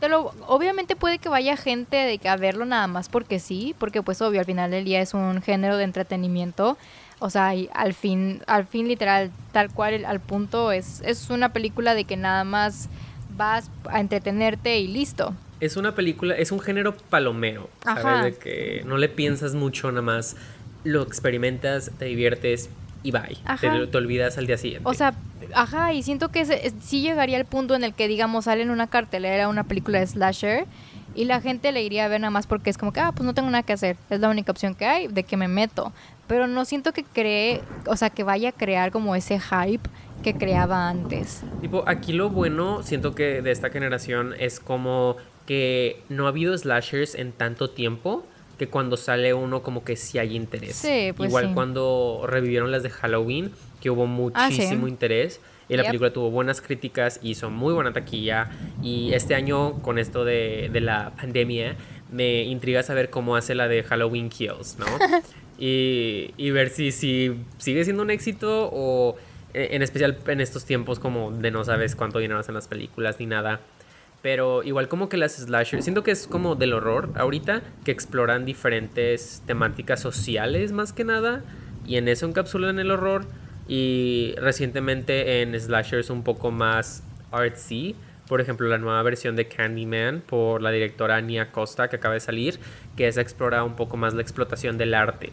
[0.00, 3.74] te lo, obviamente puede que vaya gente de que a verlo nada más porque sí,
[3.78, 6.76] porque pues obvio al final del día es un género de entretenimiento.
[7.20, 11.52] O sea, y al fin, al fin literal, tal cual al punto es, es una
[11.52, 12.88] película de que nada más
[13.36, 18.24] vas a entretenerte y listo es una película, es un género palomero, ¿sabes?
[18.24, 20.34] De que no le piensas mucho, nada más
[20.82, 22.68] lo experimentas, te diviertes
[23.04, 23.38] y bye.
[23.60, 24.88] Te, olvidas al día siguiente.
[24.88, 25.14] O sea,
[25.54, 26.44] ajá, y siento que
[26.80, 30.06] sí llegaría el punto en el que, digamos, sale en una cartelera una película de
[30.06, 30.66] slasher
[31.14, 33.24] y la gente le iría a ver nada más porque es como que, ah, pues
[33.24, 35.92] no tengo nada que hacer, es la única opción que hay, de que me meto.
[36.26, 39.88] Pero no siento que cree, o sea, que vaya a crear como ese hype
[40.22, 41.42] que creaba antes.
[41.60, 46.56] Tipo, aquí lo bueno, siento que de esta generación es como que no ha habido
[46.56, 48.24] slashers en tanto tiempo
[48.58, 50.76] que cuando sale uno como que sí hay interés.
[50.76, 53.50] Sí, pues Igual cuando revivieron las de Halloween,
[53.82, 55.40] que hubo ah, muchísimo interés.
[55.68, 58.50] Y la película tuvo buenas críticas, y hizo muy buena taquilla.
[58.82, 61.76] Y este año, con esto de, de la pandemia,
[62.10, 64.86] me intriga saber cómo hace la de Halloween Kills, ¿no?
[65.58, 69.16] y, y, ver si, si sigue siendo un éxito o
[69.54, 73.16] e, en especial en estos tiempos como de no sabes cuánto dinero hacen las películas
[73.18, 73.60] ni nada.
[74.22, 78.44] Pero igual como que las slashers, siento que es como del horror ahorita, que exploran
[78.44, 81.42] diferentes temáticas sociales más que nada,
[81.86, 83.26] y en eso encapsulan el horror.
[83.68, 87.96] Y recientemente en slashers un poco más artsy,
[88.28, 92.20] por ejemplo la nueva versión de Candyman por la directora Nia Costa que acaba de
[92.20, 92.58] salir,
[92.96, 95.32] que es explora un poco más la explotación del arte.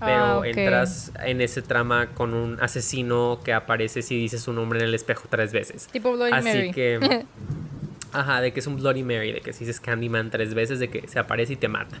[0.00, 4.78] Pero ah, entras en ese trama con un asesino que aparece si dices su nombre
[4.78, 5.88] en el espejo tres veces.
[5.88, 7.24] Tipo Bloody Así que
[8.12, 10.88] Ajá, de que es un Bloody Mary, de que si dices Candyman tres veces, de
[10.88, 11.98] que se aparece y te mata.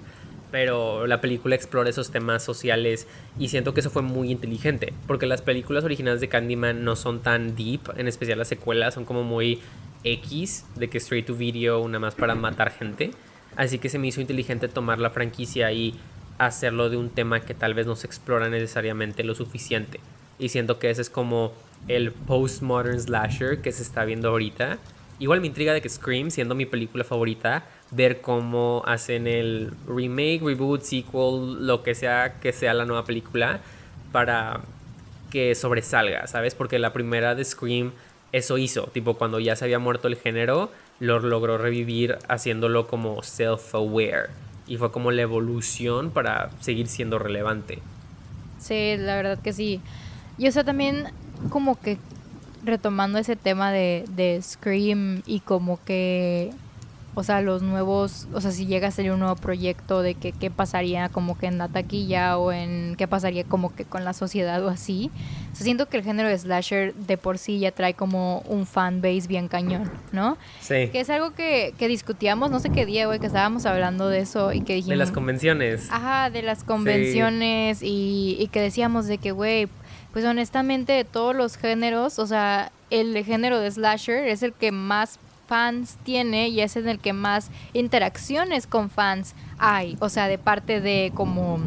[0.50, 3.06] Pero la película explora esos temas sociales
[3.38, 7.20] y siento que eso fue muy inteligente, porque las películas originales de Candyman no son
[7.20, 9.60] tan deep, en especial las secuelas son como muy
[10.04, 13.10] X, de que straight to video, una más para matar gente.
[13.56, 15.94] Así que se me hizo inteligente tomar la franquicia y
[16.38, 20.00] hacerlo de un tema que tal vez no se explora necesariamente lo suficiente.
[20.38, 21.52] Y siento que ese es como
[21.88, 24.78] el postmodern slasher que se está viendo ahorita
[25.20, 30.42] Igual me intriga de que Scream, siendo mi película favorita, ver cómo hacen el remake,
[30.42, 33.60] reboot, sequel, lo que sea que sea la nueva película,
[34.12, 34.60] para
[35.30, 36.54] que sobresalga, ¿sabes?
[36.54, 37.92] Porque la primera de Scream
[38.32, 40.70] eso hizo, tipo cuando ya se había muerto el género,
[41.00, 44.28] lo logró revivir haciéndolo como self-aware.
[44.66, 47.78] Y fue como la evolución para seguir siendo relevante.
[48.58, 49.80] Sí, la verdad que sí.
[50.36, 51.06] Y o sea, también
[51.48, 51.96] como que
[52.64, 56.50] retomando ese tema de, de Scream y como que,
[57.18, 60.30] o sea, los nuevos, o sea, si llega a salir un nuevo proyecto de que
[60.30, 64.12] qué pasaría como que en la taquilla o en qué pasaría como que con la
[64.12, 65.10] sociedad o así.
[65.52, 68.66] O sea, siento que el género de slasher de por sí ya trae como un
[68.66, 70.38] fan base bien cañón, ¿no?
[70.60, 70.90] Sí.
[70.92, 74.20] Que es algo que, que discutíamos, no sé qué día, güey, que estábamos hablando de
[74.20, 74.90] eso y que dijimos...
[74.90, 75.88] De las convenciones.
[75.90, 79.66] Ajá, de las convenciones y, y que decíamos de que, güey,
[80.12, 84.70] pues honestamente de todos los géneros, o sea, el género de slasher es el que
[84.70, 90.28] más fans tiene y es en el que más interacciones con fans hay, o sea,
[90.28, 91.58] de parte de como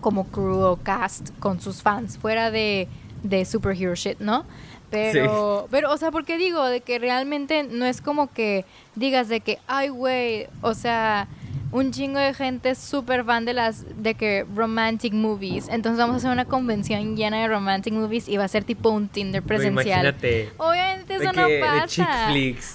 [0.00, 2.88] como crew o cast con sus fans, fuera de
[3.22, 4.46] de superhero shit, ¿no?
[4.90, 9.40] Pero, pero, o sea, porque digo, de que realmente no es como que digas de
[9.40, 11.28] que, ay, güey, o sea,
[11.72, 15.68] un chingo de gente súper fan de las de que romantic movies.
[15.68, 18.90] Entonces vamos a hacer una convención llena de romantic movies y va a ser tipo
[18.90, 20.00] un Tinder presencial.
[20.00, 20.50] imagínate.
[20.56, 22.32] Obviamente eso no pasa.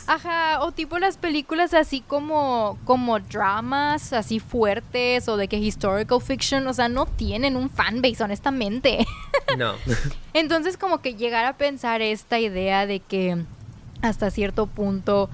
[0.07, 6.21] Ajá, o tipo las películas así como como dramas así fuertes o de que historical
[6.21, 9.05] fiction, o sea, no tienen un fanbase honestamente.
[9.57, 9.75] No.
[10.33, 13.37] Entonces como que llegar a pensar esta idea de que
[14.01, 15.29] hasta cierto punto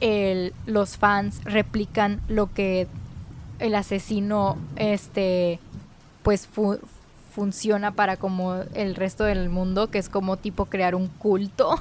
[0.00, 2.86] el, los fans replican lo que
[3.58, 5.58] el asesino este
[6.22, 6.48] pues
[7.38, 11.80] funciona para como el resto del mundo, que es como tipo crear un culto.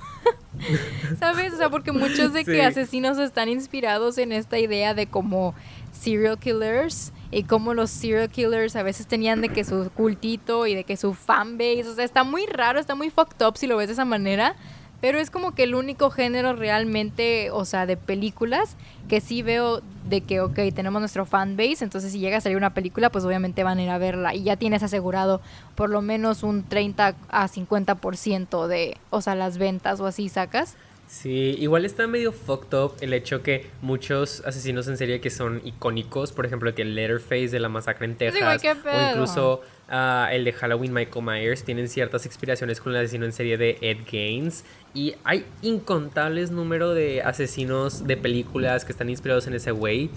[1.20, 1.54] ¿Sabes?
[1.54, 5.54] O sea, porque muchos de que asesinos están inspirados en esta idea de como
[5.92, 10.76] serial killers y como los serial killers a veces tenían de que su cultito y
[10.76, 13.78] de que su fanbase, o sea, está muy raro, está muy fucked up si lo
[13.78, 14.56] ves de esa manera.
[15.00, 18.76] Pero es como que el único género realmente, o sea, de películas
[19.08, 22.74] que sí veo de que, ok, tenemos nuestro fanbase, entonces si llega a salir una
[22.74, 25.42] película, pues obviamente van a ir a verla y ya tienes asegurado
[25.76, 30.78] por lo menos un 30 a 50% de, o sea, las ventas o así sacas.
[31.08, 35.62] Sí, igual está medio fucked up el hecho que muchos asesinos en serie que son
[35.64, 40.44] icónicos, por ejemplo, que el Letterface de la masacre en Texas, o incluso ah, el
[40.44, 44.66] de Halloween Michael Myers, tienen ciertas inspiraciones con el asesino en serie de Ed Gaines.
[44.94, 50.10] Y hay incontables número de asesinos de películas que están inspirados en ese güey.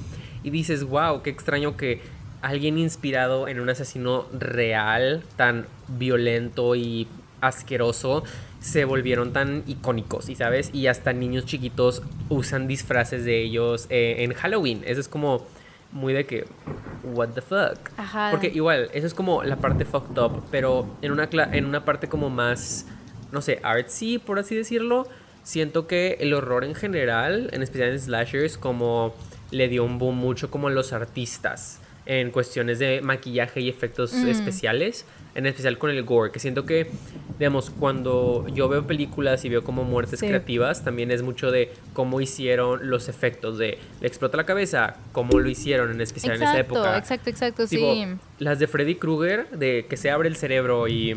[0.42, 2.00] Y dices, wow, qué extraño que
[2.42, 7.07] alguien inspirado en un asesino real, tan violento y
[7.40, 8.24] asqueroso,
[8.61, 14.16] se volvieron tan icónicos, y sabes, y hasta niños chiquitos usan disfraces de ellos eh,
[14.18, 14.83] en Halloween.
[14.85, 15.46] Eso es como
[15.92, 16.46] muy de que,
[17.03, 17.90] what the fuck.
[18.31, 22.09] Porque igual, eso es como la parte fucked up, pero en una, en una parte
[22.09, 22.87] como más,
[23.33, 25.09] no sé, artsy, por así decirlo,
[25.42, 29.14] siento que el horror en general, en especial en slashers, como
[29.51, 34.12] le dio un boom mucho como a los artistas en cuestiones de maquillaje y efectos
[34.12, 34.29] mm.
[34.29, 36.90] especiales, en especial con el gore, que siento que,
[37.38, 42.21] digamos, cuando yo veo películas y veo como muertes creativas, también es mucho de cómo
[42.21, 46.59] hicieron los efectos de le explota la cabeza, cómo lo hicieron, en especial en esa
[46.59, 46.99] época.
[46.99, 48.07] Exacto, exacto, sí.
[48.38, 51.16] Las de Freddy Krueger, de que se abre el cerebro y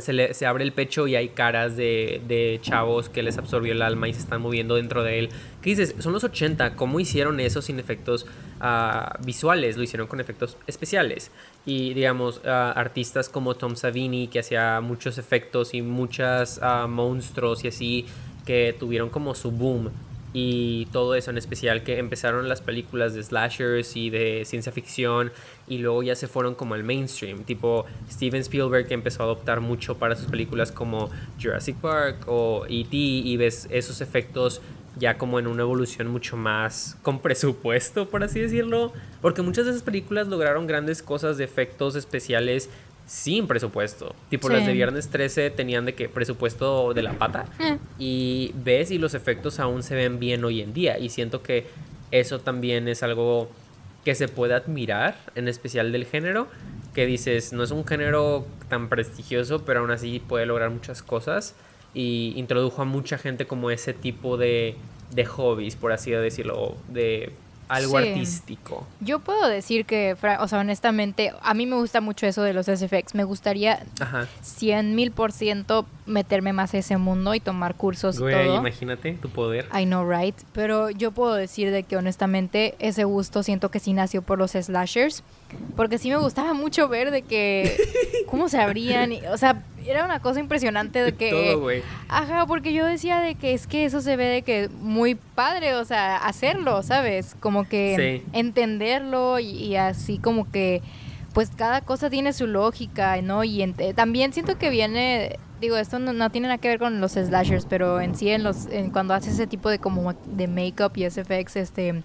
[0.00, 3.72] se, le, se, abre el pecho y hay caras de, de, chavos que les absorbió
[3.72, 5.28] el alma y se están moviendo dentro de él.
[5.62, 5.94] ¿Qué dices?
[5.98, 6.76] Son los 80.
[6.76, 8.26] ¿Cómo hicieron eso sin efectos
[8.60, 9.76] uh, visuales?
[9.76, 11.32] Lo hicieron con efectos especiales.
[11.66, 17.64] Y digamos, uh, artistas como Tom Savini, que hacía muchos efectos y muchos uh, monstruos
[17.64, 18.06] y así,
[18.46, 19.90] que tuvieron como su boom
[20.32, 25.32] y todo eso en especial que empezaron las películas de slashers y de ciencia ficción
[25.66, 29.60] y luego ya se fueron como al mainstream tipo Steven Spielberg que empezó a adoptar
[29.60, 31.10] mucho para sus películas como
[31.40, 32.96] Jurassic Park o E.T.
[32.96, 34.60] y ves esos efectos
[34.98, 39.70] ya como en una evolución mucho más con presupuesto por así decirlo porque muchas de
[39.70, 42.68] esas películas lograron grandes cosas de efectos especiales
[43.08, 44.14] sin presupuesto.
[44.28, 47.46] Tipo las de Viernes 13 tenían de que presupuesto de la pata.
[47.58, 47.74] Mm.
[47.98, 50.98] Y ves y los efectos aún se ven bien hoy en día.
[50.98, 51.66] Y siento que
[52.10, 53.50] eso también es algo
[54.04, 56.48] que se puede admirar, en especial del género.
[56.94, 61.54] Que dices, no es un género tan prestigioso, pero aún así puede lograr muchas cosas.
[61.94, 64.76] Y introdujo a mucha gente como ese tipo de,
[65.14, 67.32] de hobbies, por así decirlo, de
[67.68, 68.86] algo artístico.
[69.00, 72.66] Yo puedo decir que, o sea, honestamente, a mí me gusta mucho eso de los
[72.66, 73.14] SFX.
[73.14, 73.84] Me gustaría.
[74.42, 78.56] 100 mil por ciento meterme más a ese mundo y tomar cursos y todo.
[78.56, 79.66] imagínate tu poder.
[79.78, 80.34] I know, right?
[80.52, 84.52] Pero yo puedo decir de que honestamente ese gusto siento que sí nació por los
[84.52, 85.22] slashers.
[85.76, 87.76] Porque sí me gustaba mucho ver de que
[88.26, 89.12] cómo se abrían.
[89.32, 91.30] o sea, era una cosa impresionante de que...
[91.30, 91.82] Todo, güey.
[92.08, 95.74] Ajá, porque yo decía de que es que eso se ve de que muy padre,
[95.74, 97.34] o sea, hacerlo, ¿sabes?
[97.40, 100.82] Como que entenderlo y, así como que
[101.32, 103.44] pues cada cosa tiene su lógica, ¿no?
[103.44, 107.66] Y también siento que viene, digo, esto no, tiene nada que ver con los slashers,
[107.66, 111.08] pero en sí en los en cuando haces ese tipo de como de makeup y
[111.08, 112.02] SFX, este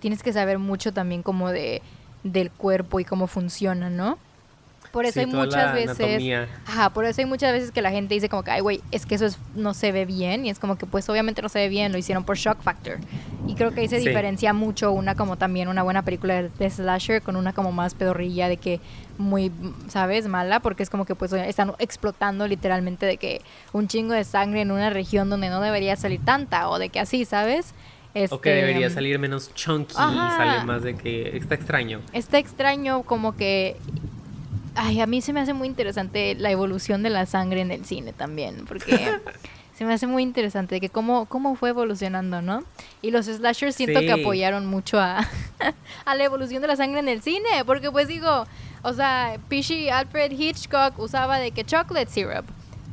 [0.00, 1.82] tienes que saber mucho también como de
[2.24, 4.18] del cuerpo y cómo funciona, ¿no?
[4.90, 6.48] Por eso hay muchas veces.
[6.66, 9.06] Ajá, por eso hay muchas veces que la gente dice como que, ay, güey, es
[9.06, 10.46] que eso no se ve bien.
[10.46, 12.98] Y es como que, pues, obviamente no se ve bien, lo hicieron por shock factor.
[13.46, 17.22] Y creo que ahí se diferencia mucho una como también una buena película de, slasher
[17.22, 18.80] con una como más pedorrilla de que
[19.18, 19.52] muy,
[19.88, 20.26] ¿sabes?
[20.26, 23.42] Mala, porque es como que, pues, están explotando literalmente de que
[23.72, 27.00] un chingo de sangre en una región donde no debería salir tanta o de que
[27.00, 27.74] así, ¿sabes?
[28.30, 32.00] o que debería este, salir menos chunky y sale más de que está extraño.
[32.12, 33.76] Está extraño como que
[34.80, 37.84] ay, a mí se me hace muy interesante la evolución de la sangre en el
[37.84, 38.96] cine también, porque
[39.76, 42.64] se me hace muy interesante que cómo, cómo fue evolucionando, ¿no?
[43.02, 45.28] Y los slashers siento que apoyaron mucho a,
[46.06, 48.46] a la evolución de la sangre en el cine, porque pues digo,
[48.82, 52.46] o sea, Pishy Alfred Hitchcock usaba de que chocolate syrup.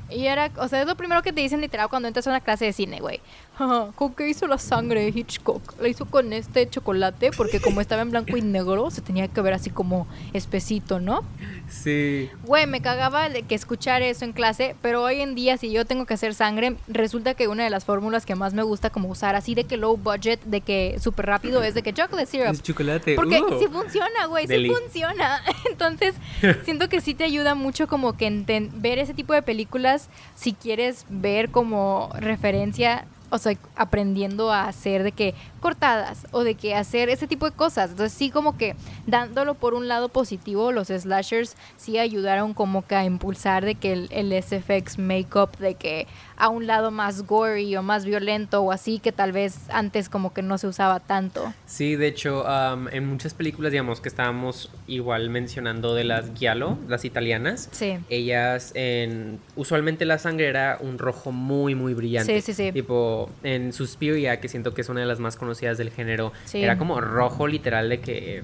[0.10, 2.39] Y era, o sea, es lo primero que te dicen literal cuando entras a una
[2.39, 3.20] clase de cine, güey.
[3.95, 5.82] ¿Con qué hizo la sangre de Hitchcock?
[5.82, 9.41] La hizo con este chocolate porque como estaba en blanco y negro, se tenía que
[9.41, 11.24] ver así como espesito, ¿no?
[11.68, 12.30] Sí.
[12.45, 15.86] Güey, me cagaba de que escuchar eso en clase, pero hoy en día si yo
[15.86, 19.10] tengo que hacer sangre, resulta que una de las fórmulas que más me gusta como
[19.10, 22.53] usar así de que low budget, de que súper rápido, es de que chocolate syrup.
[22.53, 23.16] Es chocolate.
[23.16, 23.60] Porque uh.
[23.60, 25.41] sí funciona, güey, sí funciona.
[25.70, 26.16] Entonces,
[26.64, 28.28] siento que sí te ayuda mucho como que
[28.74, 29.97] ver ese tipo de películas
[30.36, 36.55] si quieres ver como referencia o sea, aprendiendo a hacer de que cortadas o de
[36.55, 37.91] que hacer ese tipo de cosas.
[37.91, 42.95] Entonces sí como que dándolo por un lado positivo, los slashers sí ayudaron como que
[42.95, 47.76] a impulsar de que el, el SFX makeup, de que a un lado más gory
[47.76, 51.53] o más violento o así que tal vez antes como que no se usaba tanto.
[51.66, 52.45] Sí, de hecho,
[52.91, 57.97] en muchas películas, digamos, que estábamos igual mencionando de las Giallo, las italianas, sí.
[58.10, 62.41] ellas en, usualmente la sangre era un rojo muy, muy brillante.
[62.41, 62.72] Sí, sí, sí.
[62.72, 66.78] Tipo, en Suspiria, que siento que es una de las más conocidas del género, era
[66.78, 68.43] como rojo literal de que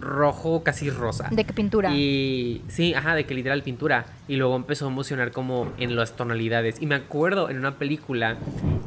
[0.00, 1.28] rojo casi rosa.
[1.30, 1.90] ¿De qué pintura?
[1.94, 4.06] Y sí, ajá, de que literal pintura.
[4.26, 6.80] Y luego empezó a emocionar como en las tonalidades.
[6.80, 8.36] Y me acuerdo en una película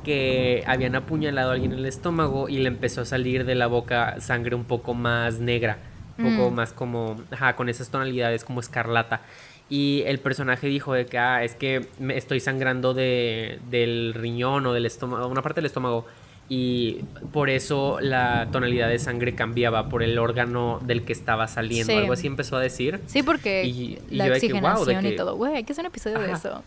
[0.03, 3.67] que habían apuñalado a alguien en el estómago y le empezó a salir de la
[3.67, 5.77] boca sangre un poco más negra.
[6.17, 6.53] Un poco mm.
[6.53, 9.21] más como, ajá, con esas tonalidades como escarlata.
[9.69, 14.65] Y el personaje dijo de que, ah, es que me estoy sangrando de, del riñón
[14.65, 16.05] o del estómago, una parte del estómago
[16.49, 21.97] y por eso la tonalidad de sangre cambiaba por el órgano del que estaba saliendo.
[21.97, 22.99] Algo así empezó a decir.
[23.07, 25.35] Sí, porque la oxigenación y todo.
[25.35, 26.63] Güey, hay que hacer un episodio de eso.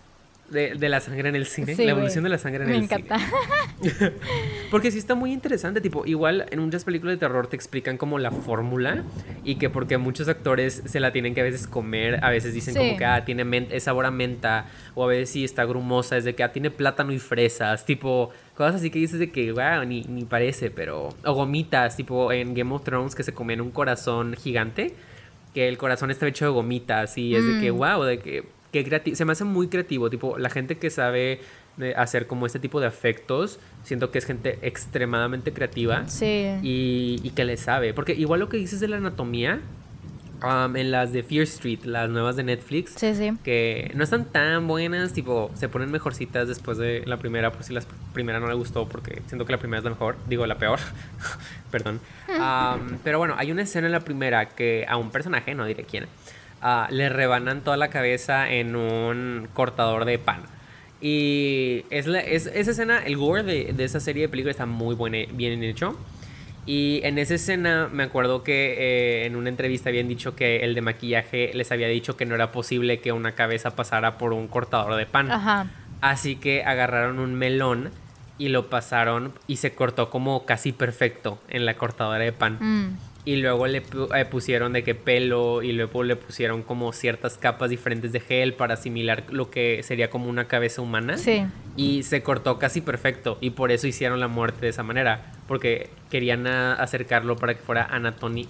[0.51, 2.89] De, la sangre en el cine, la evolución de la sangre en el cine.
[2.89, 3.19] Me encanta.
[4.71, 8.19] porque sí está muy interesante, tipo, igual en muchas películas de terror te explican como
[8.19, 9.05] la fórmula
[9.43, 12.75] y que porque muchos actores se la tienen que a veces comer, a veces dicen
[12.75, 16.25] como que ah, tiene es sabor a menta o a veces sí está grumosa, es
[16.25, 19.85] de que ah, tiene plátano y fresas, tipo, cosas así que dices de que, wow,
[19.87, 21.09] ni, ni parece, pero...
[21.25, 24.95] O gomitas, tipo en Game of Thrones que se comían un corazón gigante,
[25.55, 28.07] que el corazón está hecho de gomitas y es de que, wow, mm.
[28.07, 28.45] de que
[29.15, 31.41] se me hace muy creativo, tipo, la gente que sabe
[31.81, 36.09] eh, hacer como este tipo de afectos, siento que es gente extremadamente creativa.
[36.09, 36.47] Sí.
[36.63, 39.61] Y, que le sabe, porque igual lo que dices de la anatomía,
[40.41, 43.33] um, en las de Fear Street, las nuevas de Netflix, sí, sí.
[43.43, 47.73] que no están tan buenas, tipo, se ponen mejorcitas después de la primera, por si
[47.73, 50.59] la primera no le gustó, porque siento que la primera es la mejor, digo, la
[50.59, 50.79] peor,
[51.71, 52.01] perdón.
[52.35, 55.85] Um, pero bueno, hay una escena en la primera que a un personaje, no diré
[55.85, 56.07] quién,
[56.91, 60.43] le rebanan toda la cabeza en un cortador de pan.
[61.01, 64.97] Y es, esa escena, el gore de, esa serie de películas está muy
[65.33, 65.99] bien hecho.
[66.67, 70.75] Y en esa escena me acuerdo que eh, en una entrevista habían dicho que el
[70.75, 74.49] de maquillaje les había dicho que no era posible que una cabeza pasara por un
[74.49, 75.29] cortador de pan.
[76.01, 77.91] Así que agarraron un melón
[78.39, 82.57] y lo pasaron y se cortó como casi perfecto en la cortadora de pan.
[82.61, 87.39] Mm y luego le eh, pusieron de qué pelo y luego le pusieron como ciertas
[87.39, 91.17] capas diferentes de gel para asimilar lo que sería como una cabeza humana.
[91.17, 91.45] Sí.
[91.77, 95.89] Y se cortó casi perfecto y por eso hicieron la muerte de esa manera, porque
[96.11, 97.89] querían acercarlo para que fuera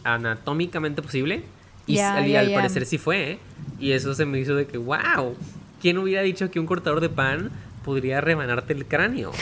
[0.04, 1.42] anatómicamente posible
[1.86, 3.32] y, al parecer sí fue.
[3.32, 3.38] ¿eh?
[3.78, 5.36] Y eso se me hizo de que, wow,
[5.80, 7.50] ¿quién hubiera dicho que un cortador de pan
[7.84, 9.32] podría rebanarte el cráneo?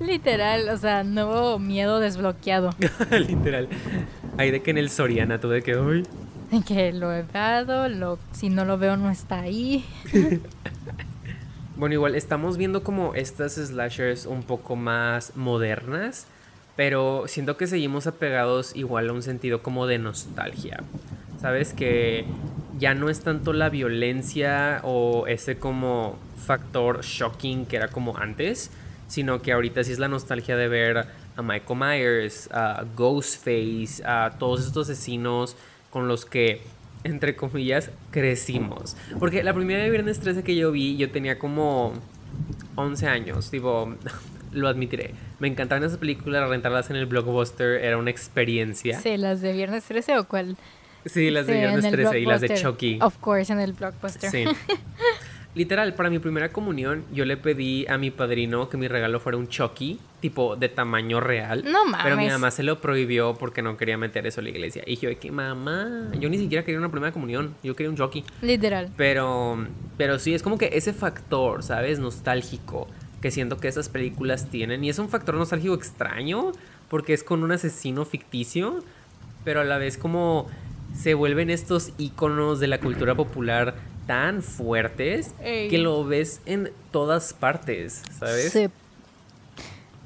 [0.00, 2.70] Literal, o sea, nuevo miedo desbloqueado.
[3.10, 3.68] Literal.
[4.36, 6.04] Hay de que en el Soriana tuve que hoy.
[6.66, 9.84] Que lo he dado, lo, si no lo veo no está ahí.
[11.76, 16.26] bueno, igual estamos viendo como estas slashers un poco más modernas,
[16.76, 20.82] pero siento que seguimos apegados igual a un sentido como de nostalgia.
[21.40, 22.24] Sabes que
[22.78, 28.70] ya no es tanto la violencia o ese como factor shocking que era como antes,
[29.08, 31.06] sino que ahorita sí es la nostalgia de ver
[31.36, 35.56] a Michael Myers, a Ghostface, a todos estos asesinos
[35.90, 36.62] con los que,
[37.04, 38.96] entre comillas, crecimos.
[39.18, 41.94] Porque la primera de Viernes 13 que yo vi, yo tenía como
[42.76, 43.94] 11 años, tipo,
[44.52, 45.14] lo admitiré.
[45.38, 49.00] Me encantaban esas películas, rentarlas en el blockbuster era una experiencia.
[49.00, 50.56] Sí, las de Viernes 13 o cuál?
[51.06, 52.98] Sí, las de Viernes 13 y las de Chucky.
[53.00, 54.30] Of course, en el blockbuster.
[54.30, 54.44] Sí.
[55.58, 59.36] Literal, para mi primera comunión, yo le pedí a mi padrino que mi regalo fuera
[59.36, 61.64] un Chucky, tipo de tamaño real.
[61.64, 62.04] No mames.
[62.04, 64.84] Pero mi mamá se lo prohibió porque no quería meter eso a la iglesia.
[64.86, 68.22] Y yo, que mamá, yo ni siquiera quería una primera comunión, yo quería un Chucky.
[68.40, 68.90] Literal.
[68.96, 71.98] Pero, pero sí, es como que ese factor, ¿sabes?
[71.98, 72.86] Nostálgico
[73.20, 74.84] que siento que esas películas tienen.
[74.84, 76.52] Y es un factor nostálgico extraño
[76.88, 78.78] porque es con un asesino ficticio,
[79.42, 80.46] pero a la vez como
[80.94, 83.74] se vuelven estos iconos de la cultura popular
[84.06, 88.52] tan fuertes que lo ves en todas partes, ¿sabes?
[88.52, 88.68] Sí.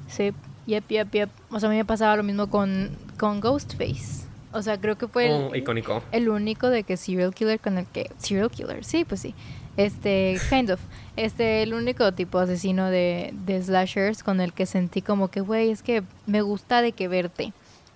[0.07, 0.33] Sí.
[0.65, 1.29] Yep, yep, yep.
[1.49, 4.25] O sea, a mí me pasaba lo mismo con, con Ghostface.
[4.51, 6.03] O sea, creo que fue el, oh, icónico.
[6.11, 9.33] el único de que serial killer con el que serial killer, sí, pues sí.
[9.77, 10.79] Este, kind of.
[11.15, 15.71] Este, el único tipo asesino de, de slashers con el que sentí como que, güey,
[15.71, 17.51] es que me gusta de que verte.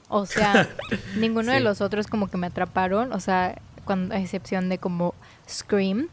[0.09, 0.69] O sea,
[1.17, 5.13] ninguno de los otros como que me atraparon, o sea, cuando, a excepción de como
[5.49, 6.09] Scream.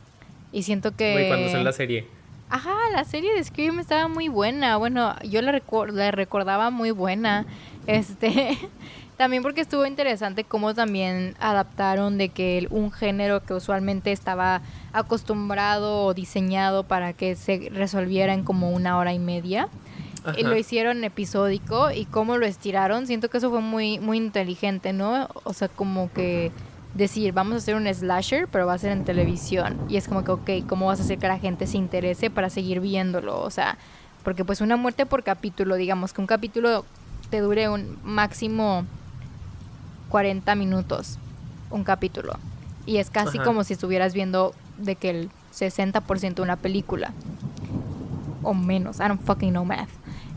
[0.52, 1.26] Y siento que...
[1.28, 2.06] cuando son la serie.
[2.48, 4.76] Ajá, la serie de Scream estaba muy buena.
[4.76, 5.60] Bueno, yo la,
[5.92, 7.46] la recordaba muy buena.
[7.86, 8.58] Este...
[9.16, 14.60] También porque estuvo interesante cómo también adaptaron de que un género que usualmente estaba
[14.92, 19.68] acostumbrado o diseñado para que se resolviera en como una hora y media,
[20.36, 24.92] y lo hicieron episódico y cómo lo estiraron, siento que eso fue muy, muy inteligente,
[24.92, 25.28] ¿no?
[25.44, 26.50] O sea, como que
[26.94, 29.76] decir, vamos a hacer un slasher, pero va a ser en televisión.
[29.88, 32.50] Y es como que, ok, ¿cómo vas a hacer que la gente se interese para
[32.50, 33.40] seguir viéndolo?
[33.40, 33.76] O sea,
[34.22, 36.84] porque pues una muerte por capítulo, digamos que un capítulo
[37.30, 38.86] te dure un máximo
[40.08, 41.18] 40 minutos,
[41.70, 42.34] un capítulo.
[42.86, 47.12] Y es casi como si estuvieras viendo de que el 60% de una película.
[48.42, 49.88] O menos, I don't fucking know math.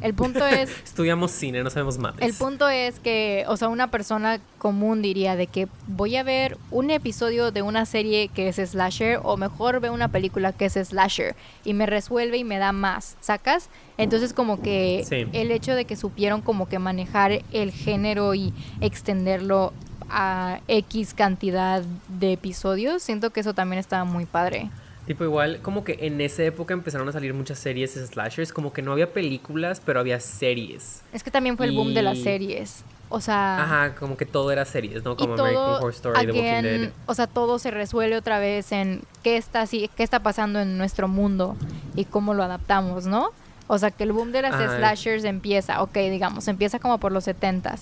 [0.01, 0.69] El punto es...
[0.83, 2.15] Estudiamos cine, no sabemos más.
[2.19, 6.57] El punto es que, o sea, una persona común diría de que voy a ver
[6.71, 10.73] un episodio de una serie que es slasher o mejor ve una película que es
[10.73, 13.69] slasher y me resuelve y me da más, ¿sacas?
[13.97, 19.73] Entonces como que el hecho de que supieron como que manejar el género y extenderlo
[20.09, 24.69] a X cantidad de episodios, siento que eso también estaba muy padre.
[25.07, 28.81] Tipo igual, como que en esa época empezaron a salir muchas series slashers, como que
[28.81, 31.01] no había películas, pero había series.
[31.13, 32.83] Es que también fue el boom de las series.
[33.07, 33.63] O sea...
[33.63, 35.15] Ajá, como que todo era series, ¿no?
[35.15, 36.91] Como American Horror Story, The Walking Dead.
[37.05, 41.07] O sea, todo se resuelve otra vez en qué está, qué está pasando en nuestro
[41.07, 41.55] mundo
[41.95, 43.29] y cómo lo adaptamos, ¿no?
[43.67, 47.25] O sea, que el boom de las slashers empieza, ok, digamos, empieza como por los
[47.25, 47.75] 70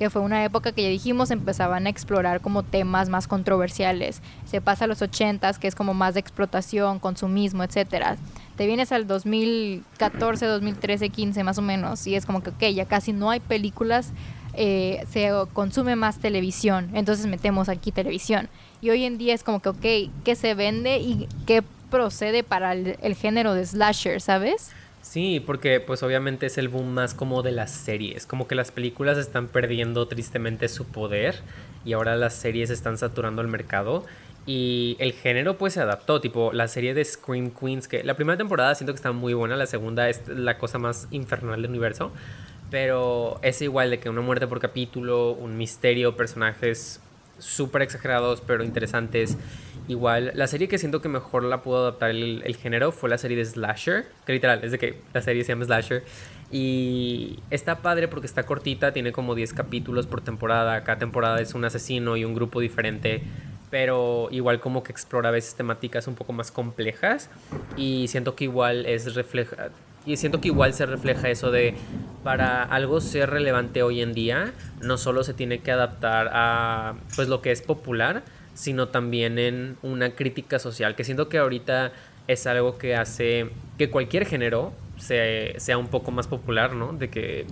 [0.00, 4.22] que fue una época que ya dijimos empezaban a explorar como temas más controversiales.
[4.46, 8.16] Se pasa a los 80 que es como más de explotación, consumismo, etcétera.
[8.56, 12.86] Te vienes al 2014, 2013, 15 más o menos y es como que, ok, ya
[12.86, 14.12] casi no hay películas,
[14.54, 18.48] eh, se consume más televisión, entonces metemos aquí televisión.
[18.80, 22.72] Y hoy en día es como que, ok, ¿qué se vende y qué procede para
[22.72, 24.70] el género de slasher, ¿sabes?
[25.02, 28.70] Sí, porque pues obviamente es el boom más como de las series, como que las
[28.70, 31.36] películas están perdiendo tristemente su poder
[31.84, 34.04] y ahora las series están saturando el mercado
[34.46, 38.36] y el género pues se adaptó, tipo la serie de Scream Queens, que la primera
[38.36, 42.12] temporada siento que está muy buena, la segunda es la cosa más infernal del universo,
[42.70, 47.00] pero es igual de que una muerte por capítulo, un misterio, personajes
[47.38, 49.38] súper exagerados pero interesantes
[49.90, 53.36] Igual, la serie que siento que mejor la pudo adaptar el, género fue la serie
[53.36, 56.04] de Slasher, que literal, es de que la serie se llama Slasher.
[56.52, 61.54] Y está padre porque está cortita, tiene como 10 capítulos por temporada, cada temporada es
[61.54, 63.24] un asesino y un grupo diferente,
[63.68, 67.28] pero igual como que explora a veces temáticas un poco más complejas
[67.76, 69.70] y siento que igual es refleja
[70.06, 71.74] y siento que igual se refleja eso de
[72.24, 77.28] para algo ser relevante hoy en día no solo se tiene que adaptar a pues
[77.28, 78.22] lo que es popular
[78.54, 81.92] sino también en una crítica social, que siento que ahorita
[82.28, 86.92] es algo que hace que cualquier género sea un poco más popular, ¿no?
[86.92, 87.46] De que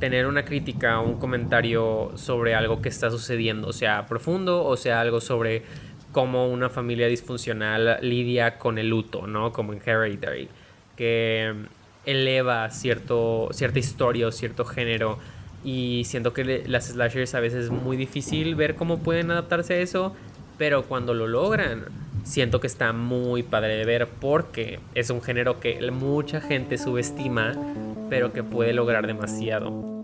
[0.00, 5.20] tener una crítica, un comentario sobre algo que está sucediendo, sea profundo o sea algo
[5.20, 5.62] sobre
[6.12, 9.52] cómo una familia disfuncional lidia con el luto, ¿no?
[9.52, 10.48] Como en Hereditary,
[10.96, 11.54] que
[12.06, 15.18] eleva cierto, cierta historia o cierto género
[15.64, 19.78] y siento que las slashers a veces es muy difícil ver cómo pueden adaptarse a
[19.78, 20.14] eso
[20.58, 21.86] pero cuando lo logran,
[22.24, 27.52] siento que está muy padre de ver porque es un género que mucha gente subestima,
[28.10, 29.96] pero que puede lograr demasiado.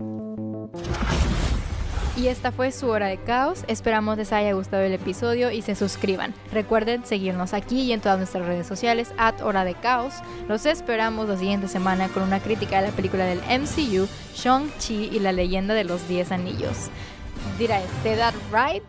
[2.15, 3.63] Y esta fue su hora de caos.
[3.67, 6.35] Esperamos les haya gustado el episodio y se suscriban.
[6.51, 10.13] Recuerden seguirnos aquí y en todas nuestras redes sociales at hora de caos.
[10.47, 15.19] Los esperamos la siguiente semana con una crítica de la película del MCU, Shang-Chi y
[15.19, 16.89] la leyenda de los 10 anillos.
[17.57, 18.83] Did that right?